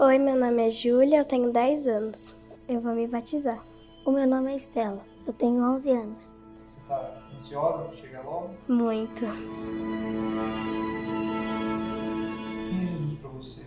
Oi, 0.00 0.18
meu 0.18 0.36
nome 0.36 0.66
é 0.66 0.70
Júlia, 0.70 1.18
eu 1.18 1.24
tenho 1.24 1.52
10 1.52 1.86
anos 1.86 2.37
eu 2.68 2.80
vou 2.82 2.94
me 2.94 3.06
batizar. 3.06 3.64
O 4.04 4.12
meu 4.12 4.26
nome 4.26 4.52
é 4.52 4.56
Estela, 4.56 5.00
eu 5.26 5.32
tenho 5.32 5.64
11 5.64 5.90
anos. 5.90 6.36
Você 6.68 6.88
tá 6.88 7.22
ansiosa 7.34 7.84
para 7.84 7.96
chegar 7.96 8.22
logo? 8.22 8.50
Muito. 8.68 9.20
Quem 12.68 12.82
é 12.82 12.86
Jesus 12.86 13.18
para 13.20 13.30
você? 13.30 13.64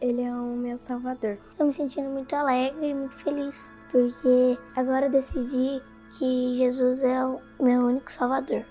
Ele 0.00 0.22
é 0.22 0.32
o 0.32 0.56
meu 0.56 0.78
salvador. 0.78 1.38
Estou 1.50 1.66
me 1.66 1.72
sentindo 1.72 2.08
muito 2.08 2.34
alegre 2.34 2.88
e 2.88 2.94
muito 2.94 3.16
feliz, 3.16 3.70
porque 3.92 4.58
agora 4.74 5.06
eu 5.06 5.10
decidi 5.10 5.82
que 6.18 6.56
Jesus 6.56 7.02
é 7.02 7.24
o 7.24 7.40
meu 7.60 7.82
único 7.82 8.10
salvador. 8.10 8.64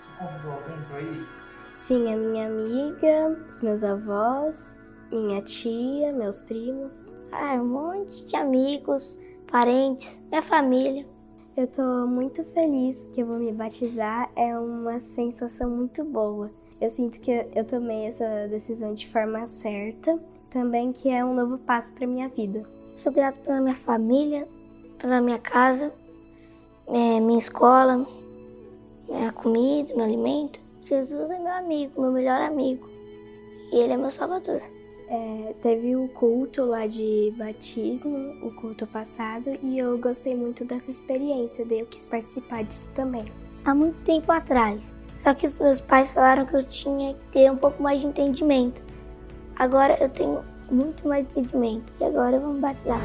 Você 0.00 0.18
convidou 0.18 0.52
alguém 0.52 0.82
para 0.88 1.00
ir? 1.00 1.26
Sim, 1.74 2.12
a 2.12 2.16
minha 2.16 2.46
amiga, 2.48 3.36
os 3.50 3.60
meus 3.60 3.84
avós, 3.84 4.76
minha 5.14 5.42
tia, 5.42 6.12
meus 6.12 6.40
primos, 6.42 7.12
ah, 7.30 7.54
um 7.54 7.66
monte 7.66 8.24
de 8.26 8.36
amigos, 8.36 9.18
parentes, 9.50 10.20
minha 10.28 10.42
família. 10.42 11.06
Eu 11.56 11.68
tô 11.68 12.06
muito 12.06 12.42
feliz 12.46 13.08
que 13.14 13.20
eu 13.20 13.26
vou 13.26 13.38
me 13.38 13.52
batizar, 13.52 14.30
é 14.34 14.58
uma 14.58 14.98
sensação 14.98 15.70
muito 15.70 16.04
boa. 16.04 16.50
Eu 16.80 16.90
sinto 16.90 17.20
que 17.20 17.30
eu 17.54 17.64
tomei 17.64 18.06
essa 18.06 18.48
decisão 18.48 18.92
de 18.92 19.06
forma 19.06 19.46
certa, 19.46 20.18
também 20.50 20.92
que 20.92 21.08
é 21.08 21.24
um 21.24 21.34
novo 21.34 21.58
passo 21.58 21.94
para 21.94 22.06
minha 22.06 22.28
vida. 22.28 22.64
Sou 22.96 23.12
grato 23.12 23.38
pela 23.40 23.60
minha 23.60 23.76
família, 23.76 24.48
pela 24.98 25.20
minha 25.20 25.38
casa, 25.38 25.92
é, 26.88 27.20
minha 27.20 27.38
escola, 27.38 28.04
minha 29.08 29.32
comida, 29.32 29.94
meu 29.94 30.04
alimento. 30.04 30.60
Jesus 30.80 31.30
é 31.30 31.38
meu 31.38 31.52
amigo, 31.52 32.00
meu 32.00 32.10
melhor 32.10 32.40
amigo. 32.40 32.88
E 33.72 33.76
ele 33.76 33.92
é 33.92 33.96
meu 33.96 34.10
salvador. 34.10 34.73
É, 35.14 35.54
teve 35.62 35.94
o 35.94 36.08
culto 36.08 36.64
lá 36.64 36.88
de 36.88 37.32
batismo, 37.36 38.34
o 38.42 38.50
culto 38.50 38.84
passado, 38.84 39.56
e 39.62 39.78
eu 39.78 39.96
gostei 39.96 40.34
muito 40.34 40.64
dessa 40.64 40.90
experiência, 40.90 41.64
daí 41.64 41.78
eu 41.78 41.86
quis 41.86 42.04
participar 42.04 42.64
disso 42.64 42.90
também. 42.96 43.24
Há 43.64 43.72
muito 43.72 43.96
tempo 44.04 44.32
atrás. 44.32 44.92
Só 45.18 45.32
que 45.32 45.46
os 45.46 45.56
meus 45.60 45.80
pais 45.80 46.12
falaram 46.12 46.44
que 46.44 46.56
eu 46.56 46.64
tinha 46.64 47.14
que 47.14 47.26
ter 47.26 47.48
um 47.48 47.56
pouco 47.56 47.80
mais 47.80 48.00
de 48.00 48.08
entendimento. 48.08 48.82
Agora 49.54 49.96
eu 50.02 50.08
tenho 50.08 50.44
muito 50.68 51.06
mais 51.06 51.24
entendimento 51.26 51.92
e 52.00 52.04
agora 52.04 52.40
me 52.40 52.58
batizar. 52.58 53.00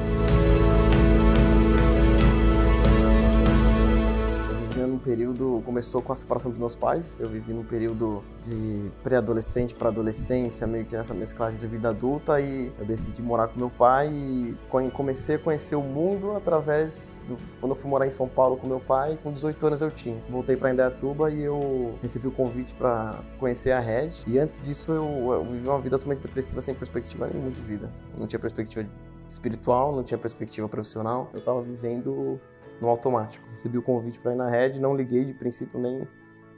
Período, 5.09 5.63
começou 5.65 6.03
com 6.03 6.13
a 6.13 6.15
separação 6.15 6.51
dos 6.51 6.59
meus 6.59 6.75
pais, 6.75 7.19
eu 7.19 7.27
vivi 7.27 7.51
num 7.51 7.63
período 7.63 8.23
de 8.43 8.91
pré-adolescente 9.01 9.73
para 9.73 9.89
adolescência, 9.89 10.67
meio 10.67 10.85
que 10.85 10.95
nessa 10.95 11.15
mesclagem 11.15 11.57
de 11.57 11.65
vida 11.65 11.89
adulta 11.89 12.39
e 12.39 12.71
eu 12.77 12.85
decidi 12.85 13.19
morar 13.19 13.47
com 13.47 13.57
meu 13.57 13.71
pai 13.71 14.07
e 14.07 14.55
comecei 14.93 15.37
a 15.37 15.39
conhecer 15.39 15.75
o 15.75 15.81
mundo 15.81 16.35
através 16.35 17.23
do 17.27 17.37
quando 17.59 17.71
eu 17.71 17.75
fui 17.75 17.89
morar 17.89 18.05
em 18.05 18.11
São 18.11 18.27
Paulo 18.27 18.55
com 18.55 18.67
meu 18.67 18.79
pai, 18.79 19.17
com 19.23 19.33
18 19.33 19.65
anos 19.65 19.81
eu 19.81 19.89
tinha. 19.89 20.21
Voltei 20.29 20.55
para 20.55 20.71
Indaiatuba 20.71 21.31
e 21.31 21.41
eu 21.41 21.97
recebi 22.03 22.27
o 22.27 22.31
convite 22.31 22.75
para 22.75 23.19
conhecer 23.39 23.71
a 23.71 23.79
Red 23.79 24.11
e 24.27 24.37
antes 24.37 24.63
disso 24.63 24.91
eu, 24.91 25.33
eu 25.33 25.43
vivi 25.43 25.67
uma 25.67 25.81
vida 25.81 25.97
totalmente 25.97 26.21
depressiva 26.21 26.61
sem 26.61 26.75
perspectiva 26.75 27.27
nenhuma 27.27 27.49
de 27.49 27.61
vida. 27.61 27.89
Não 28.15 28.27
tinha 28.27 28.39
perspectiva 28.39 28.87
espiritual, 29.27 29.95
não 29.95 30.03
tinha 30.03 30.19
perspectiva 30.19 30.69
profissional. 30.69 31.29
Eu 31.33 31.39
estava 31.39 31.61
vivendo 31.63 32.39
no 32.81 32.87
automático. 32.87 33.47
Recebi 33.51 33.77
o 33.77 33.81
convite 33.81 34.19
para 34.19 34.33
ir 34.33 34.35
na 34.35 34.49
Red, 34.49 34.79
não 34.79 34.95
liguei 34.95 35.25
de 35.25 35.33
princípio 35.33 35.79
nem 35.79 36.07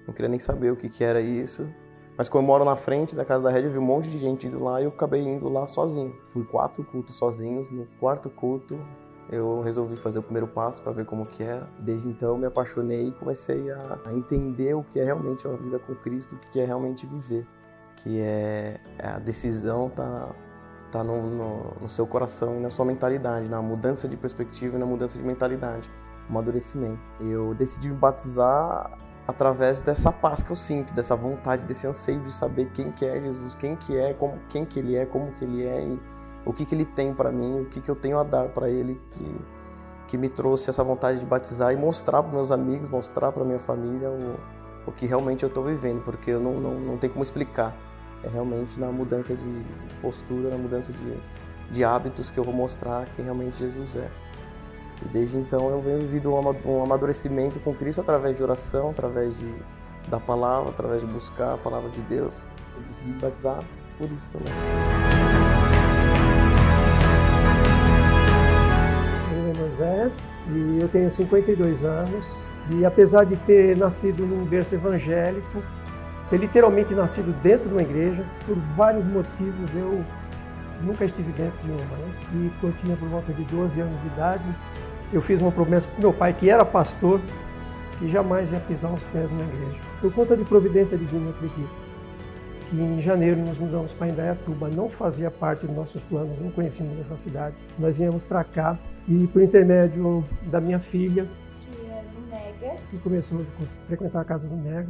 não 0.05 0.13
queria 0.13 0.29
nem 0.29 0.39
saber 0.39 0.71
o 0.71 0.75
que, 0.75 0.89
que 0.89 1.03
era 1.03 1.21
isso. 1.21 1.73
Mas 2.17 2.27
como 2.27 2.43
eu 2.43 2.47
moro 2.47 2.65
na 2.65 2.75
frente 2.75 3.15
da 3.15 3.23
casa 3.25 3.43
da 3.43 3.49
Red, 3.49 3.63
eu 3.63 3.71
vi 3.71 3.77
um 3.77 3.83
monte 3.83 4.09
de 4.09 4.19
gente 4.19 4.47
indo 4.47 4.61
lá 4.61 4.81
e 4.81 4.83
eu 4.83 4.89
acabei 4.89 5.21
indo 5.21 5.49
lá 5.49 5.65
sozinho. 5.65 6.15
Fui 6.33 6.43
quatro 6.43 6.83
cultos 6.83 7.15
sozinhos. 7.15 7.71
No 7.71 7.87
quarto 7.99 8.29
culto, 8.29 8.79
eu 9.29 9.61
resolvi 9.61 9.95
fazer 9.95 10.19
o 10.19 10.23
primeiro 10.23 10.47
passo 10.47 10.81
para 10.81 10.91
ver 10.91 11.05
como 11.05 11.25
que 11.25 11.43
era. 11.43 11.67
Desde 11.79 12.09
então, 12.09 12.37
me 12.37 12.45
apaixonei 12.45 13.07
e 13.07 13.11
comecei 13.13 13.71
a, 13.71 13.99
entender 14.13 14.73
o 14.75 14.83
que 14.83 14.99
é 14.99 15.05
realmente 15.05 15.47
uma 15.47 15.57
vida 15.57 15.79
com 15.79 15.95
Cristo, 15.95 16.35
o 16.35 16.39
que 16.51 16.59
é 16.59 16.65
realmente 16.65 17.07
viver. 17.07 17.47
Que 17.95 18.19
é, 18.19 18.79
é 18.99 19.07
a 19.07 19.19
decisão 19.19 19.89
tá 19.89 20.35
tá 20.91 21.05
no, 21.05 21.21
no, 21.25 21.75
no 21.83 21.87
seu 21.87 22.05
coração 22.05 22.57
e 22.57 22.59
na 22.59 22.69
sua 22.69 22.83
mentalidade, 22.83 23.47
na 23.47 23.61
mudança 23.61 24.09
de 24.09 24.17
perspectiva 24.17 24.75
e 24.75 24.79
na 24.79 24.85
mudança 24.85 25.17
de 25.17 25.23
mentalidade 25.23 25.89
amadurecimento. 26.31 27.13
Eu 27.19 27.53
decidi 27.53 27.89
me 27.89 27.95
batizar 27.95 28.97
através 29.27 29.79
dessa 29.81 30.11
paz 30.11 30.41
que 30.41 30.51
eu 30.51 30.55
sinto, 30.55 30.93
dessa 30.93 31.15
vontade, 31.15 31.65
desse 31.65 31.85
anseio 31.85 32.19
de 32.21 32.33
saber 32.33 32.71
quem 32.73 32.91
que 32.91 33.05
é 33.05 33.21
Jesus, 33.21 33.53
quem 33.55 33.75
que 33.75 33.97
é, 33.97 34.13
como 34.13 34.39
quem 34.49 34.65
que 34.65 34.79
ele 34.79 34.95
é, 34.95 35.05
como 35.05 35.31
que 35.33 35.45
ele 35.45 35.65
é 35.65 35.85
e 35.85 35.99
o 36.45 36.51
que 36.51 36.65
que 36.65 36.73
ele 36.73 36.85
tem 36.85 37.13
para 37.13 37.31
mim, 37.31 37.61
o 37.61 37.65
que 37.65 37.79
que 37.79 37.89
eu 37.89 37.95
tenho 37.95 38.17
a 38.17 38.23
dar 38.23 38.49
para 38.49 38.69
ele 38.69 38.99
que 39.11 39.41
que 40.07 40.17
me 40.17 40.27
trouxe 40.27 40.69
essa 40.69 40.83
vontade 40.83 41.19
de 41.19 41.25
batizar 41.25 41.71
e 41.71 41.77
mostrar 41.77 42.21
para 42.21 42.33
meus 42.33 42.51
amigos, 42.51 42.89
mostrar 42.89 43.31
para 43.31 43.45
minha 43.45 43.59
família 43.59 44.09
o, 44.09 44.37
o 44.85 44.91
que 44.91 45.05
realmente 45.05 45.43
eu 45.43 45.47
estou 45.47 45.63
vivendo, 45.63 46.03
porque 46.03 46.31
eu 46.31 46.39
não, 46.41 46.59
não, 46.59 46.73
não 46.73 46.97
tem 46.97 47.09
como 47.09 47.23
explicar. 47.23 47.73
É 48.21 48.27
realmente 48.27 48.77
na 48.77 48.91
mudança 48.91 49.33
de 49.33 49.65
postura, 50.01 50.49
na 50.49 50.57
mudança 50.57 50.91
de, 50.91 51.17
de 51.71 51.83
hábitos 51.85 52.29
que 52.29 52.37
eu 52.37 52.43
vou 52.43 52.53
mostrar 52.53 53.05
quem 53.15 53.23
realmente 53.23 53.57
Jesus 53.57 53.95
é. 53.95 54.11
E 55.03 55.07
desde 55.09 55.37
então 55.37 55.69
eu 55.69 55.81
venho 55.81 55.99
vivido 55.99 56.31
um 56.65 56.83
amadurecimento 56.83 57.59
com 57.59 57.73
Cristo 57.73 58.01
através 58.01 58.35
de 58.35 58.43
oração, 58.43 58.91
através 58.91 59.37
de, 59.37 59.53
da 60.07 60.19
palavra, 60.19 60.69
através 60.69 61.01
de 61.01 61.07
buscar 61.07 61.55
a 61.55 61.57
palavra 61.57 61.89
de 61.89 62.01
Deus. 62.01 62.47
Eu 62.75 62.81
decidi 62.83 63.11
batizar 63.13 63.63
por 63.97 64.11
isso 64.11 64.29
também. 64.31 64.53
Meu 69.31 69.37
nome 69.37 69.51
é 69.51 69.61
Moisés 69.61 70.31
e 70.49 70.79
eu 70.81 70.87
tenho 70.89 71.11
52 71.11 71.83
anos. 71.83 72.37
E 72.69 72.85
apesar 72.85 73.25
de 73.25 73.35
ter 73.37 73.75
nascido 73.75 74.25
num 74.25 74.45
berço 74.45 74.75
evangélico, 74.75 75.63
ter 76.29 76.37
literalmente 76.37 76.93
nascido 76.93 77.33
dentro 77.41 77.67
de 77.67 77.73
uma 77.73 77.81
igreja, 77.81 78.23
por 78.45 78.55
vários 78.75 79.03
motivos 79.03 79.75
eu 79.75 80.05
nunca 80.81 81.05
estive 81.05 81.31
dentro 81.33 81.59
de 81.61 81.71
uma. 81.71 81.81
Né? 81.81 82.13
E 82.33 82.51
eu 82.63 82.73
tinha 82.73 82.95
por 82.95 83.09
volta 83.09 83.33
de 83.33 83.43
12 83.43 83.81
anos 83.81 83.99
de 84.01 84.07
idade, 84.07 84.43
eu 85.13 85.21
fiz 85.21 85.41
uma 85.41 85.51
promessa 85.51 85.87
para 85.87 85.99
meu 85.99 86.13
pai, 86.13 86.33
que 86.33 86.49
era 86.49 86.63
pastor, 86.63 87.19
que 87.99 88.07
jamais 88.07 88.51
ia 88.51 88.59
pisar 88.59 88.91
os 88.93 89.03
pés 89.03 89.29
numa 89.29 89.43
igreja. 89.43 89.79
Por 89.99 90.13
conta 90.13 90.35
de 90.35 90.43
providência 90.43 90.97
divina, 90.97 91.25
eu 91.25 91.29
acredito, 91.31 91.69
que 92.69 92.81
em 92.81 93.01
janeiro 93.01 93.39
nos 93.41 93.59
mudamos 93.59 93.93
para 93.93 94.07
Indaiatuba, 94.07 94.69
não 94.69 94.89
fazia 94.89 95.29
parte 95.29 95.67
dos 95.67 95.75
nossos 95.75 96.03
planos, 96.03 96.39
não 96.39 96.49
conhecíamos 96.49 96.97
essa 96.97 97.17
cidade. 97.17 97.55
Nós 97.77 97.97
viemos 97.97 98.23
para 98.23 98.43
cá 98.43 98.79
e 99.07 99.27
por 99.27 99.41
intermédio 99.41 100.23
da 100.43 100.61
minha 100.61 100.79
filha, 100.79 101.27
que 101.59 101.89
é 101.89 102.01
do 102.01 102.29
Mega, 102.29 102.75
que 102.89 102.97
começou 102.97 103.41
a 103.41 103.87
frequentar 103.87 104.21
a 104.21 104.25
casa 104.25 104.47
do 104.47 104.55
Mega, 104.55 104.87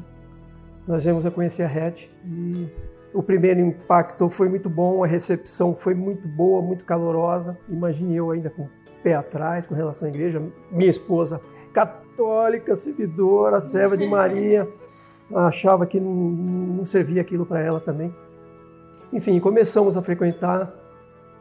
nós 0.87 1.03
viemos 1.03 1.25
a 1.25 1.31
conhecer 1.31 1.63
a 1.63 1.67
Red 1.67 2.09
e 2.25 2.69
o 3.13 3.21
primeiro 3.21 3.59
impacto 3.59 4.29
foi 4.29 4.47
muito 4.47 4.69
bom, 4.69 5.03
a 5.03 5.07
recepção 5.07 5.75
foi 5.75 5.93
muito 5.93 6.27
boa, 6.27 6.61
muito 6.61 6.85
calorosa. 6.85 7.57
Imagine 7.67 8.15
eu 8.15 8.31
ainda 8.31 8.49
com 8.49 8.67
pé 9.03 9.15
atrás 9.15 9.67
com 9.67 9.75
relação 9.75 10.07
à 10.07 10.09
igreja. 10.09 10.41
Minha 10.71 10.89
esposa, 10.89 11.41
católica, 11.73 12.75
servidora, 12.75 13.59
serva 13.61 13.97
de 13.97 14.07
Maria, 14.07 14.67
achava 15.33 15.85
que 15.85 15.99
não, 15.99 16.13
não 16.13 16.85
servia 16.85 17.21
aquilo 17.21 17.45
para 17.45 17.61
ela 17.61 17.79
também. 17.79 18.13
Enfim, 19.11 19.39
começamos 19.39 19.97
a 19.97 20.01
frequentar 20.01 20.73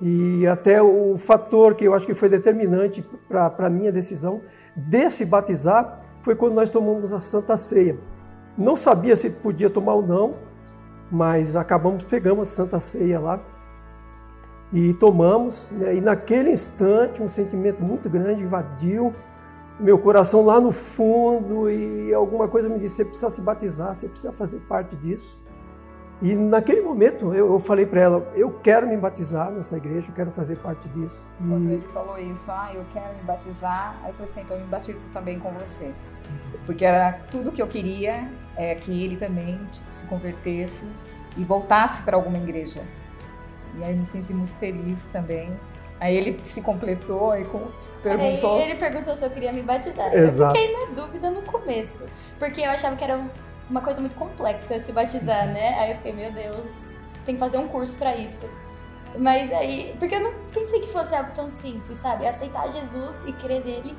e 0.01 0.47
até 0.47 0.83
o 0.83 1.17
fator 1.19 1.75
que 1.75 1.85
eu 1.85 1.95
acho 1.95 2.07
que 2.07 2.15
foi 2.15 2.29
determinante 2.29 3.05
para 3.29 3.55
a 3.59 3.71
minha 3.71 3.93
decisão 3.93 4.41
de 4.75 5.11
se 5.11 5.25
batizar 5.25 5.99
foi 6.23 6.35
quando 6.35 6.55
nós 6.55 6.71
tomamos 6.71 7.13
a 7.13 7.21
Santa 7.21 7.57
Ceia. 7.57 7.99
Não 8.57 8.77
sabia 8.77 9.15
se 9.15 9.31
podia 9.31 9.71
tomar 9.71 9.95
ou 9.95 10.03
não, 10.03 10.35
mas 11.11 11.55
acabamos 11.55 12.05
pegando 12.05 12.43
a 12.43 12.47
Santa 12.47 12.81
Ceia 12.81 13.21
lá 13.21 13.41
e 14.73 14.95
tomamos, 14.95 15.69
né? 15.73 15.97
e 15.97 16.01
naquele 16.01 16.51
instante 16.51 17.23
um 17.23 17.29
sentimento 17.29 17.83
muito 17.83 18.09
grande 18.09 18.43
invadiu 18.43 19.15
meu 19.81 19.99
coração 19.99 20.45
lá 20.45 20.61
no 20.61 20.71
fundo 20.71 21.71
e 21.71 22.13
alguma 22.13 22.47
coisa 22.47 22.69
me 22.69 22.79
disse: 22.79 22.97
você 22.97 23.05
precisa 23.05 23.31
se 23.31 23.41
batizar, 23.41 23.95
você 23.95 24.09
precisa 24.09 24.33
fazer 24.33 24.59
parte 24.61 24.95
disso. 24.95 25.39
E 26.23 26.37
naquele 26.37 26.83
momento 26.83 27.35
eu, 27.35 27.51
eu 27.53 27.59
falei 27.59 27.87
para 27.87 28.01
ela: 28.01 28.31
eu 28.35 28.51
quero 28.63 28.87
me 28.87 28.97
batizar 28.97 29.51
nessa 29.51 29.77
igreja, 29.77 30.11
eu 30.11 30.15
quero 30.15 30.31
fazer 30.31 30.57
parte 30.57 30.89
disso. 30.91 31.23
E... 31.41 31.49
Quando 31.49 31.71
ele 31.71 31.87
falou 31.95 32.19
isso, 32.19 32.51
ah, 32.51 32.71
eu 32.75 32.85
quero 32.93 33.17
me 33.17 33.23
batizar, 33.23 33.99
aí 34.03 34.11
eu 34.11 34.15
falei 34.15 34.31
assim: 34.31 34.41
então 34.43 34.57
eu 34.57 34.63
me 34.63 34.69
batizo 34.69 34.99
também 35.13 35.39
com 35.39 35.51
você. 35.53 35.93
Porque 36.67 36.85
era 36.85 37.13
tudo 37.31 37.51
que 37.51 37.61
eu 37.61 37.67
queria 37.67 38.31
é 38.57 38.75
que 38.75 39.03
ele 39.03 39.17
também 39.17 39.59
se 39.89 40.07
convertesse 40.07 40.87
e 41.37 41.45
voltasse 41.45 42.03
para 42.03 42.17
alguma 42.17 42.39
igreja. 42.39 42.83
E 43.79 43.85
aí 43.85 43.95
me 43.95 44.07
senti 44.07 44.33
muito 44.33 44.53
feliz 44.59 45.07
também. 45.07 45.51
Aí 45.99 46.17
ele 46.17 46.41
se 46.45 46.63
completou 46.63 47.37
e 47.37 47.45
perguntou. 48.03 48.57
Aí 48.57 48.71
ele 48.71 48.77
perguntou 48.77 49.15
se 49.15 49.25
eu 49.25 49.31
queria 49.31 49.53
me 49.53 49.63
batizar. 49.63 50.13
Exato. 50.15 50.57
Eu 50.57 50.63
fiquei 50.63 50.77
na 50.77 50.95
dúvida 50.95 51.31
no 51.31 51.43
começo. 51.43 52.09
Porque 52.39 52.63
eu 52.63 52.71
achava 52.71 52.97
que 52.97 53.05
era 53.05 53.31
uma 53.69 53.83
coisa 53.83 54.01
muito 54.01 54.17
complexa 54.17 54.79
se 54.81 54.93
batizar, 54.93 55.47
né? 55.47 55.79
Aí 55.79 55.91
eu 55.91 55.97
fiquei, 55.97 56.13
meu 56.13 56.33
Deus, 56.33 56.99
tem 57.25 57.35
que 57.35 57.39
fazer 57.39 57.59
um 57.59 57.69
curso 57.69 57.97
para 57.97 58.17
isso. 58.17 58.49
Mas 59.19 59.53
aí, 59.53 59.95
porque 59.99 60.15
eu 60.15 60.21
não 60.21 60.33
pensei 60.53 60.81
que 60.81 60.89
fosse 60.89 61.15
algo 61.15 61.33
tão 61.35 61.51
simples, 61.51 61.99
sabe? 61.99 62.27
Aceitar 62.27 62.71
Jesus 62.71 63.23
e 63.27 63.33
crer 63.33 63.65
nele 63.65 63.95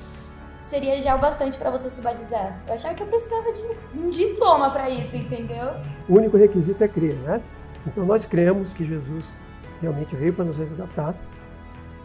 seria 0.60 1.01
já 1.01 1.15
o 1.15 1.19
bastante 1.19 1.57
para 1.57 1.69
você 1.69 1.89
se 1.89 2.01
batizar. 2.01 2.62
Eu 2.67 2.73
achava 2.73 2.95
que 2.95 3.03
eu 3.03 3.07
precisava 3.07 3.51
de 3.51 3.63
um 3.95 4.10
diploma 4.10 4.69
para 4.71 4.89
isso, 4.89 5.15
entendeu? 5.15 5.73
O 6.07 6.15
único 6.15 6.38
requisito 6.38 6.84
é 6.84 6.88
crer, 6.88 7.15
né? 7.15 7.41
Então 7.86 8.05
nós 8.05 8.25
cremos 8.25 8.73
que 8.73 8.86
Jesus 8.86 9.38
realmente 9.81 10.15
veio 10.15 10.33
para 10.33 10.45
nos 10.45 10.57
resgatar. 10.57 11.15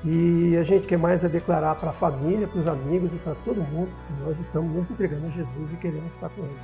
E 0.04 0.56
a 0.56 0.62
gente 0.62 0.86
quer 0.86 0.98
mais 0.98 1.24
é 1.24 1.28
declarar 1.28 1.74
para 1.74 1.90
a 1.90 1.92
família, 1.92 2.46
para 2.46 2.58
os 2.58 2.68
amigos 2.68 3.12
e 3.12 3.16
para 3.16 3.34
todo 3.44 3.60
mundo 3.60 3.90
que 4.06 4.12
nós 4.24 4.38
estamos 4.38 4.72
nos 4.74 4.90
entregando 4.90 5.26
a 5.26 5.30
Jesus 5.30 5.72
e 5.72 5.76
queremos 5.76 6.14
estar 6.14 6.28
com 6.28 6.42
Ele. 6.42 6.58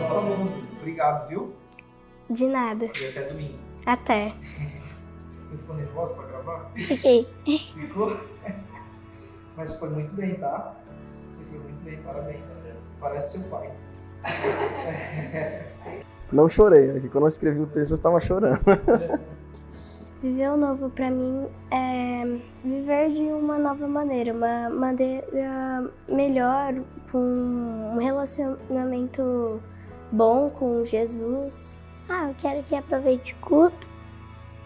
Bom, 0.00 0.48
obrigado, 0.78 1.28
viu? 1.28 1.54
De 2.28 2.46
nada. 2.46 2.86
E 2.86 3.08
até 3.08 3.22
domingo. 3.28 3.58
Até. 3.86 4.34
Você 5.50 5.56
ficou 5.56 5.76
nervosa 5.76 6.14
para 6.14 6.26
gravar? 6.26 6.70
Fiquei. 6.76 7.28
Ficou? 7.44 8.16
Mas 9.56 9.76
foi 9.76 9.90
muito 9.90 10.14
bem, 10.14 10.34
tá? 10.34 10.74
Você 11.38 11.50
foi 11.50 11.58
muito 11.58 11.84
bem, 11.84 11.98
parabéns. 12.02 12.50
Parece 13.00 13.38
seu 13.38 13.48
pai. 13.48 13.70
Não 16.32 16.48
chorei, 16.48 16.92
porque 16.92 17.08
quando 17.08 17.24
eu 17.24 17.28
escrevi 17.28 17.60
o 17.60 17.66
texto 17.66 17.92
eu 17.92 17.96
estava 17.96 18.20
chorando. 18.20 18.60
Viver 20.22 20.50
o 20.50 20.56
novo 20.56 20.90
para 20.90 21.10
mim 21.10 21.46
é 21.70 22.38
viver 22.62 23.10
de 23.10 23.22
uma 23.32 23.56
nova 23.56 23.88
maneira, 23.88 24.34
uma 24.34 24.68
maneira 24.68 25.90
melhor, 26.06 26.74
com 27.10 27.18
um 27.18 27.96
relacionamento 27.96 29.62
bom 30.12 30.50
com 30.50 30.84
Jesus. 30.84 31.78
Ah, 32.06 32.28
eu 32.28 32.34
quero 32.38 32.62
que 32.64 32.74
aproveite 32.74 33.32
o 33.32 33.36
culto 33.36 33.88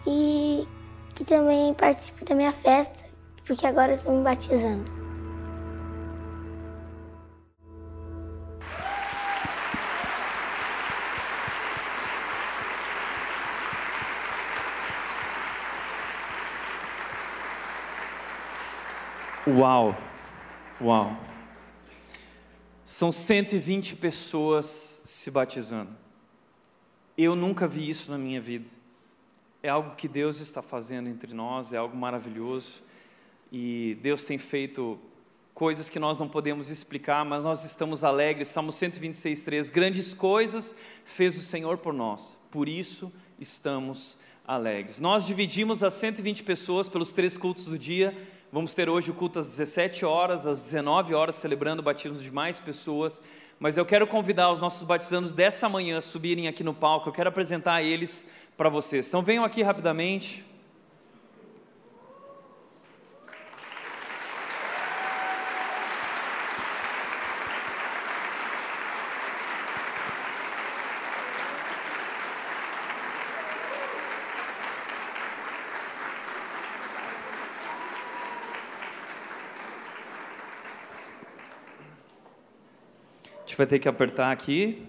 e 0.05 0.67
que 1.13 1.23
também 1.23 1.73
participe 1.73 2.25
da 2.25 2.35
minha 2.35 2.51
festa, 2.51 3.05
porque 3.45 3.65
agora 3.65 3.93
eu 3.93 3.95
estou 3.95 4.13
me 4.13 4.23
batizando. 4.25 5.04
Uau! 19.55 19.95
Uau! 20.81 21.17
São 22.83 23.09
120 23.09 23.95
pessoas 23.95 24.99
se 25.05 25.31
batizando. 25.31 25.95
Eu 27.17 27.37
nunca 27.37 27.65
vi 27.65 27.89
isso 27.89 28.11
na 28.11 28.17
minha 28.17 28.41
vida. 28.41 28.65
É 29.63 29.69
algo 29.69 29.95
que 29.95 30.09
Deus 30.09 30.41
está 30.41 30.61
fazendo 30.61 31.07
entre 31.07 31.33
nós, 31.33 31.71
é 31.71 31.77
algo 31.77 31.95
maravilhoso. 31.95 32.83
E 33.49 33.97
Deus 34.01 34.25
tem 34.25 34.37
feito 34.37 34.99
coisas 35.53 35.87
que 35.87 35.99
nós 35.99 36.17
não 36.17 36.27
podemos 36.27 36.69
explicar, 36.69 37.23
mas 37.23 37.45
nós 37.45 37.63
estamos 37.63 38.03
alegres. 38.03 38.49
Salmo 38.49 38.73
126, 38.73 39.41
3. 39.41 39.69
Grandes 39.69 40.13
coisas 40.13 40.75
fez 41.05 41.37
o 41.37 41.41
Senhor 41.41 41.77
por 41.77 41.93
nós, 41.93 42.37
por 42.51 42.67
isso 42.67 43.09
estamos 43.39 44.17
alegres. 44.45 44.99
Nós 44.99 45.25
dividimos 45.25 45.81
as 45.81 45.93
120 45.93 46.43
pessoas 46.43 46.89
pelos 46.89 47.13
três 47.13 47.37
cultos 47.37 47.63
do 47.65 47.79
dia 47.79 48.13
Vamos 48.55 48.73
ter 48.73 48.87
hoje 48.87 49.11
o 49.11 49.13
culto 49.13 49.37
às 49.37 49.49
17 49.49 50.05
horas, 50.05 50.47
às 50.47 50.61
19 50.61 51.13
horas, 51.13 51.35
celebrando 51.35 51.81
o 51.81 51.83
batismo 51.83 52.17
de 52.17 52.31
mais 52.31 52.57
pessoas. 52.57 53.21
Mas 53.59 53.75
eu 53.75 53.85
quero 53.85 54.07
convidar 54.07 54.49
os 54.49 54.61
nossos 54.61 54.83
batizandos 54.83 55.33
dessa 55.33 55.67
manhã 55.67 55.97
a 55.97 56.01
subirem 56.01 56.47
aqui 56.47 56.63
no 56.63 56.73
palco. 56.73 57.09
Eu 57.09 57.11
quero 57.11 57.27
apresentar 57.27 57.83
eles 57.83 58.25
para 58.55 58.69
vocês. 58.69 59.09
Então 59.09 59.21
venham 59.21 59.43
aqui 59.43 59.61
rapidamente. 59.61 60.41
Gente 83.55 83.57
vai 83.57 83.67
ter 83.67 83.79
que 83.79 83.87
apertar 83.87 84.33
aqui. 84.33 84.85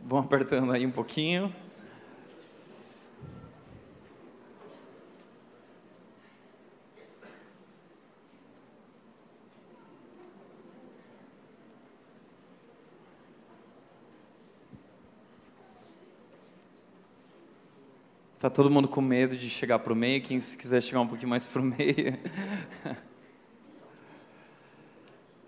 Vão 0.00 0.18
apertando 0.20 0.72
aí 0.72 0.86
um 0.86 0.90
pouquinho. 0.90 1.54
Tá 18.38 18.48
todo 18.48 18.70
mundo 18.70 18.88
com 18.88 19.02
medo 19.02 19.36
de 19.36 19.50
chegar 19.50 19.78
para 19.80 19.92
o 19.92 19.96
meio. 19.96 20.22
Quem 20.22 20.38
quiser 20.38 20.80
chegar 20.80 21.02
um 21.02 21.06
pouquinho 21.06 21.28
mais 21.28 21.44
para 21.44 21.60
o 21.60 21.64
meio. 21.64 22.18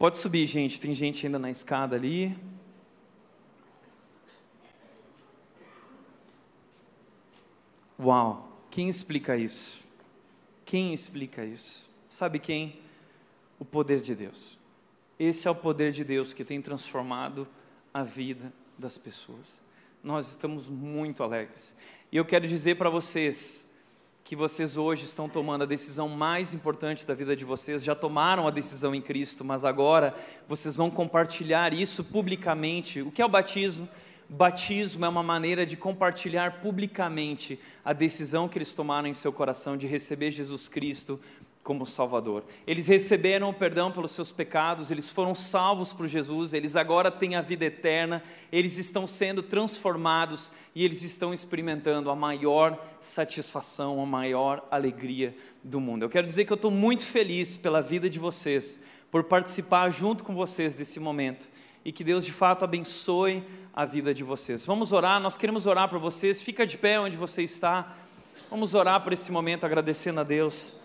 Pode 0.02 0.18
subir, 0.18 0.46
gente. 0.46 0.80
Tem 0.80 0.92
gente 0.92 1.24
ainda 1.24 1.38
na 1.38 1.48
escada 1.48 1.94
ali. 1.94 2.36
Uau! 8.00 8.66
Quem 8.68 8.88
explica 8.88 9.36
isso? 9.36 9.86
Quem 10.64 10.92
explica 10.92 11.44
isso? 11.44 11.88
Sabe 12.10 12.40
quem? 12.40 12.80
O 13.60 13.64
poder 13.64 14.00
de 14.00 14.12
Deus. 14.12 14.58
Esse 15.20 15.46
é 15.46 15.50
o 15.52 15.54
poder 15.54 15.92
de 15.92 16.02
Deus 16.02 16.32
que 16.32 16.44
tem 16.44 16.60
transformado 16.60 17.46
a 17.94 18.02
vida 18.02 18.52
das 18.76 18.98
pessoas. 18.98 19.60
Nós 20.02 20.30
estamos 20.30 20.68
muito 20.68 21.22
alegres. 21.22 21.76
E 22.10 22.16
eu 22.16 22.24
quero 22.24 22.48
dizer 22.48 22.76
para 22.76 22.90
vocês, 22.90 23.64
que 24.24 24.36
vocês 24.36 24.76
hoje 24.76 25.04
estão 25.04 25.28
tomando 25.28 25.62
a 25.62 25.66
decisão 25.66 26.08
mais 26.08 26.54
importante 26.54 27.04
da 27.06 27.14
vida 27.14 27.34
de 27.34 27.44
vocês, 27.44 27.82
já 27.82 27.94
tomaram 27.94 28.46
a 28.46 28.50
decisão 28.50 28.94
em 28.94 29.02
Cristo, 29.02 29.44
mas 29.44 29.64
agora 29.64 30.14
vocês 30.48 30.76
vão 30.76 30.90
compartilhar 30.90 31.72
isso 31.72 32.04
publicamente. 32.04 33.02
O 33.02 33.10
que 33.10 33.20
é 33.20 33.26
o 33.26 33.28
batismo? 33.28 33.88
Batismo 34.28 35.04
é 35.04 35.08
uma 35.08 35.22
maneira 35.22 35.66
de 35.66 35.76
compartilhar 35.76 36.62
publicamente 36.62 37.60
a 37.84 37.92
decisão 37.92 38.48
que 38.48 38.56
eles 38.56 38.72
tomaram 38.72 39.08
em 39.08 39.12
seu 39.12 39.32
coração 39.32 39.76
de 39.76 39.86
receber 39.86 40.30
Jesus 40.30 40.68
Cristo 40.68 41.20
como 41.62 41.86
Salvador. 41.86 42.44
Eles 42.66 42.86
receberam 42.86 43.50
o 43.50 43.54
perdão 43.54 43.92
pelos 43.92 44.10
seus 44.10 44.32
pecados, 44.32 44.90
eles 44.90 45.08
foram 45.08 45.34
salvos 45.34 45.92
por 45.92 46.08
Jesus, 46.08 46.52
eles 46.52 46.74
agora 46.74 47.10
têm 47.10 47.36
a 47.36 47.40
vida 47.40 47.64
eterna, 47.64 48.22
eles 48.50 48.78
estão 48.78 49.06
sendo 49.06 49.42
transformados 49.42 50.50
e 50.74 50.84
eles 50.84 51.02
estão 51.02 51.32
experimentando 51.32 52.10
a 52.10 52.16
maior 52.16 52.78
satisfação, 53.00 54.02
a 54.02 54.06
maior 54.06 54.66
alegria 54.70 55.36
do 55.62 55.80
mundo. 55.80 56.04
Eu 56.04 56.10
quero 56.10 56.26
dizer 56.26 56.44
que 56.44 56.52
eu 56.52 56.56
estou 56.56 56.70
muito 56.70 57.04
feliz 57.04 57.56
pela 57.56 57.80
vida 57.80 58.10
de 58.10 58.18
vocês, 58.18 58.78
por 59.10 59.24
participar 59.24 59.90
junto 59.90 60.24
com 60.24 60.34
vocês 60.34 60.74
desse 60.74 60.98
momento 60.98 61.48
e 61.84 61.92
que 61.92 62.02
Deus 62.04 62.24
de 62.24 62.32
fato 62.32 62.64
abençoe 62.64 63.44
a 63.74 63.84
vida 63.84 64.12
de 64.12 64.22
vocês. 64.24 64.64
Vamos 64.66 64.92
orar, 64.92 65.20
nós 65.20 65.36
queremos 65.36 65.66
orar 65.66 65.88
para 65.88 65.98
vocês, 65.98 66.42
fica 66.42 66.66
de 66.66 66.76
pé 66.76 66.98
onde 66.98 67.16
você 67.16 67.42
está. 67.42 67.96
Vamos 68.50 68.74
orar 68.74 69.02
por 69.02 69.12
esse 69.12 69.30
momento 69.32 69.64
agradecendo 69.64 70.20
a 70.20 70.24
Deus. 70.24 70.81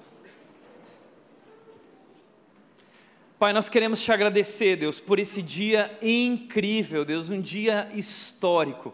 Pai, 3.40 3.54
nós 3.54 3.70
queremos 3.70 4.02
te 4.02 4.12
agradecer, 4.12 4.78
Deus, 4.78 5.00
por 5.00 5.20
esse 5.20 5.44
dia 5.44 5.96
incrível, 6.02 7.06
Deus, 7.06 7.30
um 7.30 7.40
dia 7.40 7.88
histórico. 7.94 8.92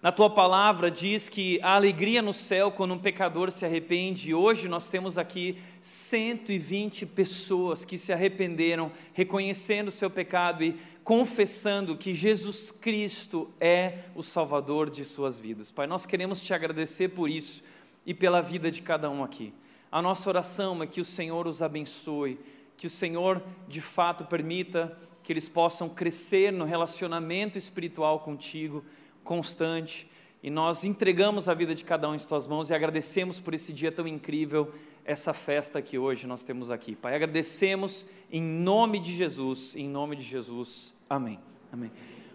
Na 0.00 0.12
tua 0.12 0.30
palavra 0.30 0.88
diz 0.88 1.28
que 1.28 1.58
a 1.60 1.74
alegria 1.74 2.22
no 2.22 2.32
céu 2.32 2.70
quando 2.70 2.94
um 2.94 2.98
pecador 2.98 3.50
se 3.50 3.64
arrepende. 3.64 4.30
E 4.30 4.34
hoje 4.34 4.68
nós 4.68 4.88
temos 4.88 5.18
aqui 5.18 5.58
120 5.80 7.06
pessoas 7.06 7.84
que 7.84 7.98
se 7.98 8.12
arrependeram, 8.12 8.92
reconhecendo 9.12 9.88
o 9.88 9.90
seu 9.90 10.08
pecado 10.08 10.62
e 10.62 10.76
confessando 11.02 11.96
que 11.96 12.14
Jesus 12.14 12.70
Cristo 12.70 13.50
é 13.60 14.04
o 14.14 14.22
Salvador 14.22 14.88
de 14.88 15.04
suas 15.04 15.40
vidas. 15.40 15.72
Pai, 15.72 15.88
nós 15.88 16.06
queremos 16.06 16.40
te 16.40 16.54
agradecer 16.54 17.08
por 17.08 17.28
isso 17.28 17.64
e 18.06 18.14
pela 18.14 18.40
vida 18.40 18.70
de 18.70 18.80
cada 18.80 19.10
um 19.10 19.24
aqui. 19.24 19.52
A 19.90 20.00
nossa 20.00 20.28
oração 20.28 20.80
é 20.84 20.86
que 20.86 21.00
o 21.00 21.04
Senhor 21.04 21.48
os 21.48 21.62
abençoe 21.62 22.38
que 22.76 22.86
o 22.86 22.90
Senhor 22.90 23.42
de 23.68 23.80
fato 23.80 24.24
permita 24.24 24.96
que 25.22 25.32
eles 25.32 25.48
possam 25.48 25.88
crescer 25.88 26.52
no 26.52 26.64
relacionamento 26.64 27.58
espiritual 27.58 28.20
contigo, 28.20 28.84
constante. 29.24 30.08
E 30.42 30.50
nós 30.50 30.84
entregamos 30.84 31.48
a 31.48 31.54
vida 31.54 31.74
de 31.74 31.84
cada 31.84 32.08
um 32.08 32.14
em 32.14 32.18
tuas 32.18 32.46
mãos 32.46 32.70
e 32.70 32.74
agradecemos 32.74 33.40
por 33.40 33.54
esse 33.54 33.72
dia 33.72 33.90
tão 33.90 34.06
incrível, 34.06 34.72
essa 35.04 35.32
festa 35.32 35.82
que 35.82 35.98
hoje 35.98 36.26
nós 36.26 36.42
temos 36.42 36.70
aqui. 36.70 36.94
Pai, 36.94 37.16
agradecemos 37.16 38.06
em 38.30 38.40
nome 38.40 39.00
de 39.00 39.12
Jesus, 39.12 39.74
em 39.74 39.88
nome 39.88 40.14
de 40.14 40.22
Jesus. 40.22 40.94
Amém. 41.10 41.40
Amém. 41.72 41.90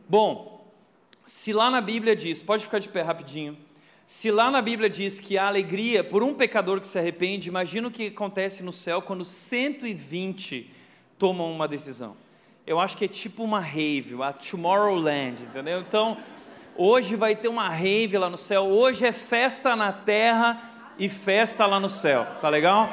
Bom, 0.10 0.70
se 1.24 1.54
lá 1.54 1.70
na 1.70 1.80
Bíblia 1.80 2.16
diz, 2.16 2.42
pode 2.42 2.64
ficar 2.64 2.80
de 2.80 2.90
pé 2.90 3.02
rapidinho. 3.02 3.58
Se 4.14 4.30
lá 4.30 4.52
na 4.52 4.62
Bíblia 4.62 4.90
diz 4.90 5.22
que 5.22 5.38
há 5.38 5.48
alegria 5.48 6.04
por 6.04 6.22
um 6.22 6.34
pecador 6.34 6.82
que 6.82 6.88
se 6.88 7.00
arrepende, 7.00 7.48
imagina 7.48 7.88
o 7.88 7.92
que 7.92 8.08
acontece 8.08 8.62
no 8.62 8.74
céu 8.74 9.02
quando 9.02 9.24
120 9.24 10.70
tomam 11.18 11.50
uma 11.50 11.66
decisão. 11.66 12.18
Eu 12.68 12.78
acho 12.78 12.98
que 12.98 13.06
é 13.06 13.08
tipo 13.08 13.42
uma 13.42 13.62
rave, 13.62 14.22
a 14.22 14.34
Tomorrowland, 14.34 15.42
entendeu? 15.44 15.80
Então, 15.80 16.18
hoje 16.76 17.16
vai 17.16 17.38
ter 17.38 17.48
uma 17.48 17.70
rave 17.70 18.18
lá 18.18 18.30
no 18.30 18.38
céu, 18.38 18.64
hoje 18.64 19.06
é 19.06 19.14
festa 19.14 19.78
na 19.78 19.94
terra 19.94 20.62
e 21.00 21.08
festa 21.08 21.66
lá 21.66 21.80
no 21.80 21.88
céu, 21.88 22.28
tá 22.42 22.50
legal? 22.50 22.90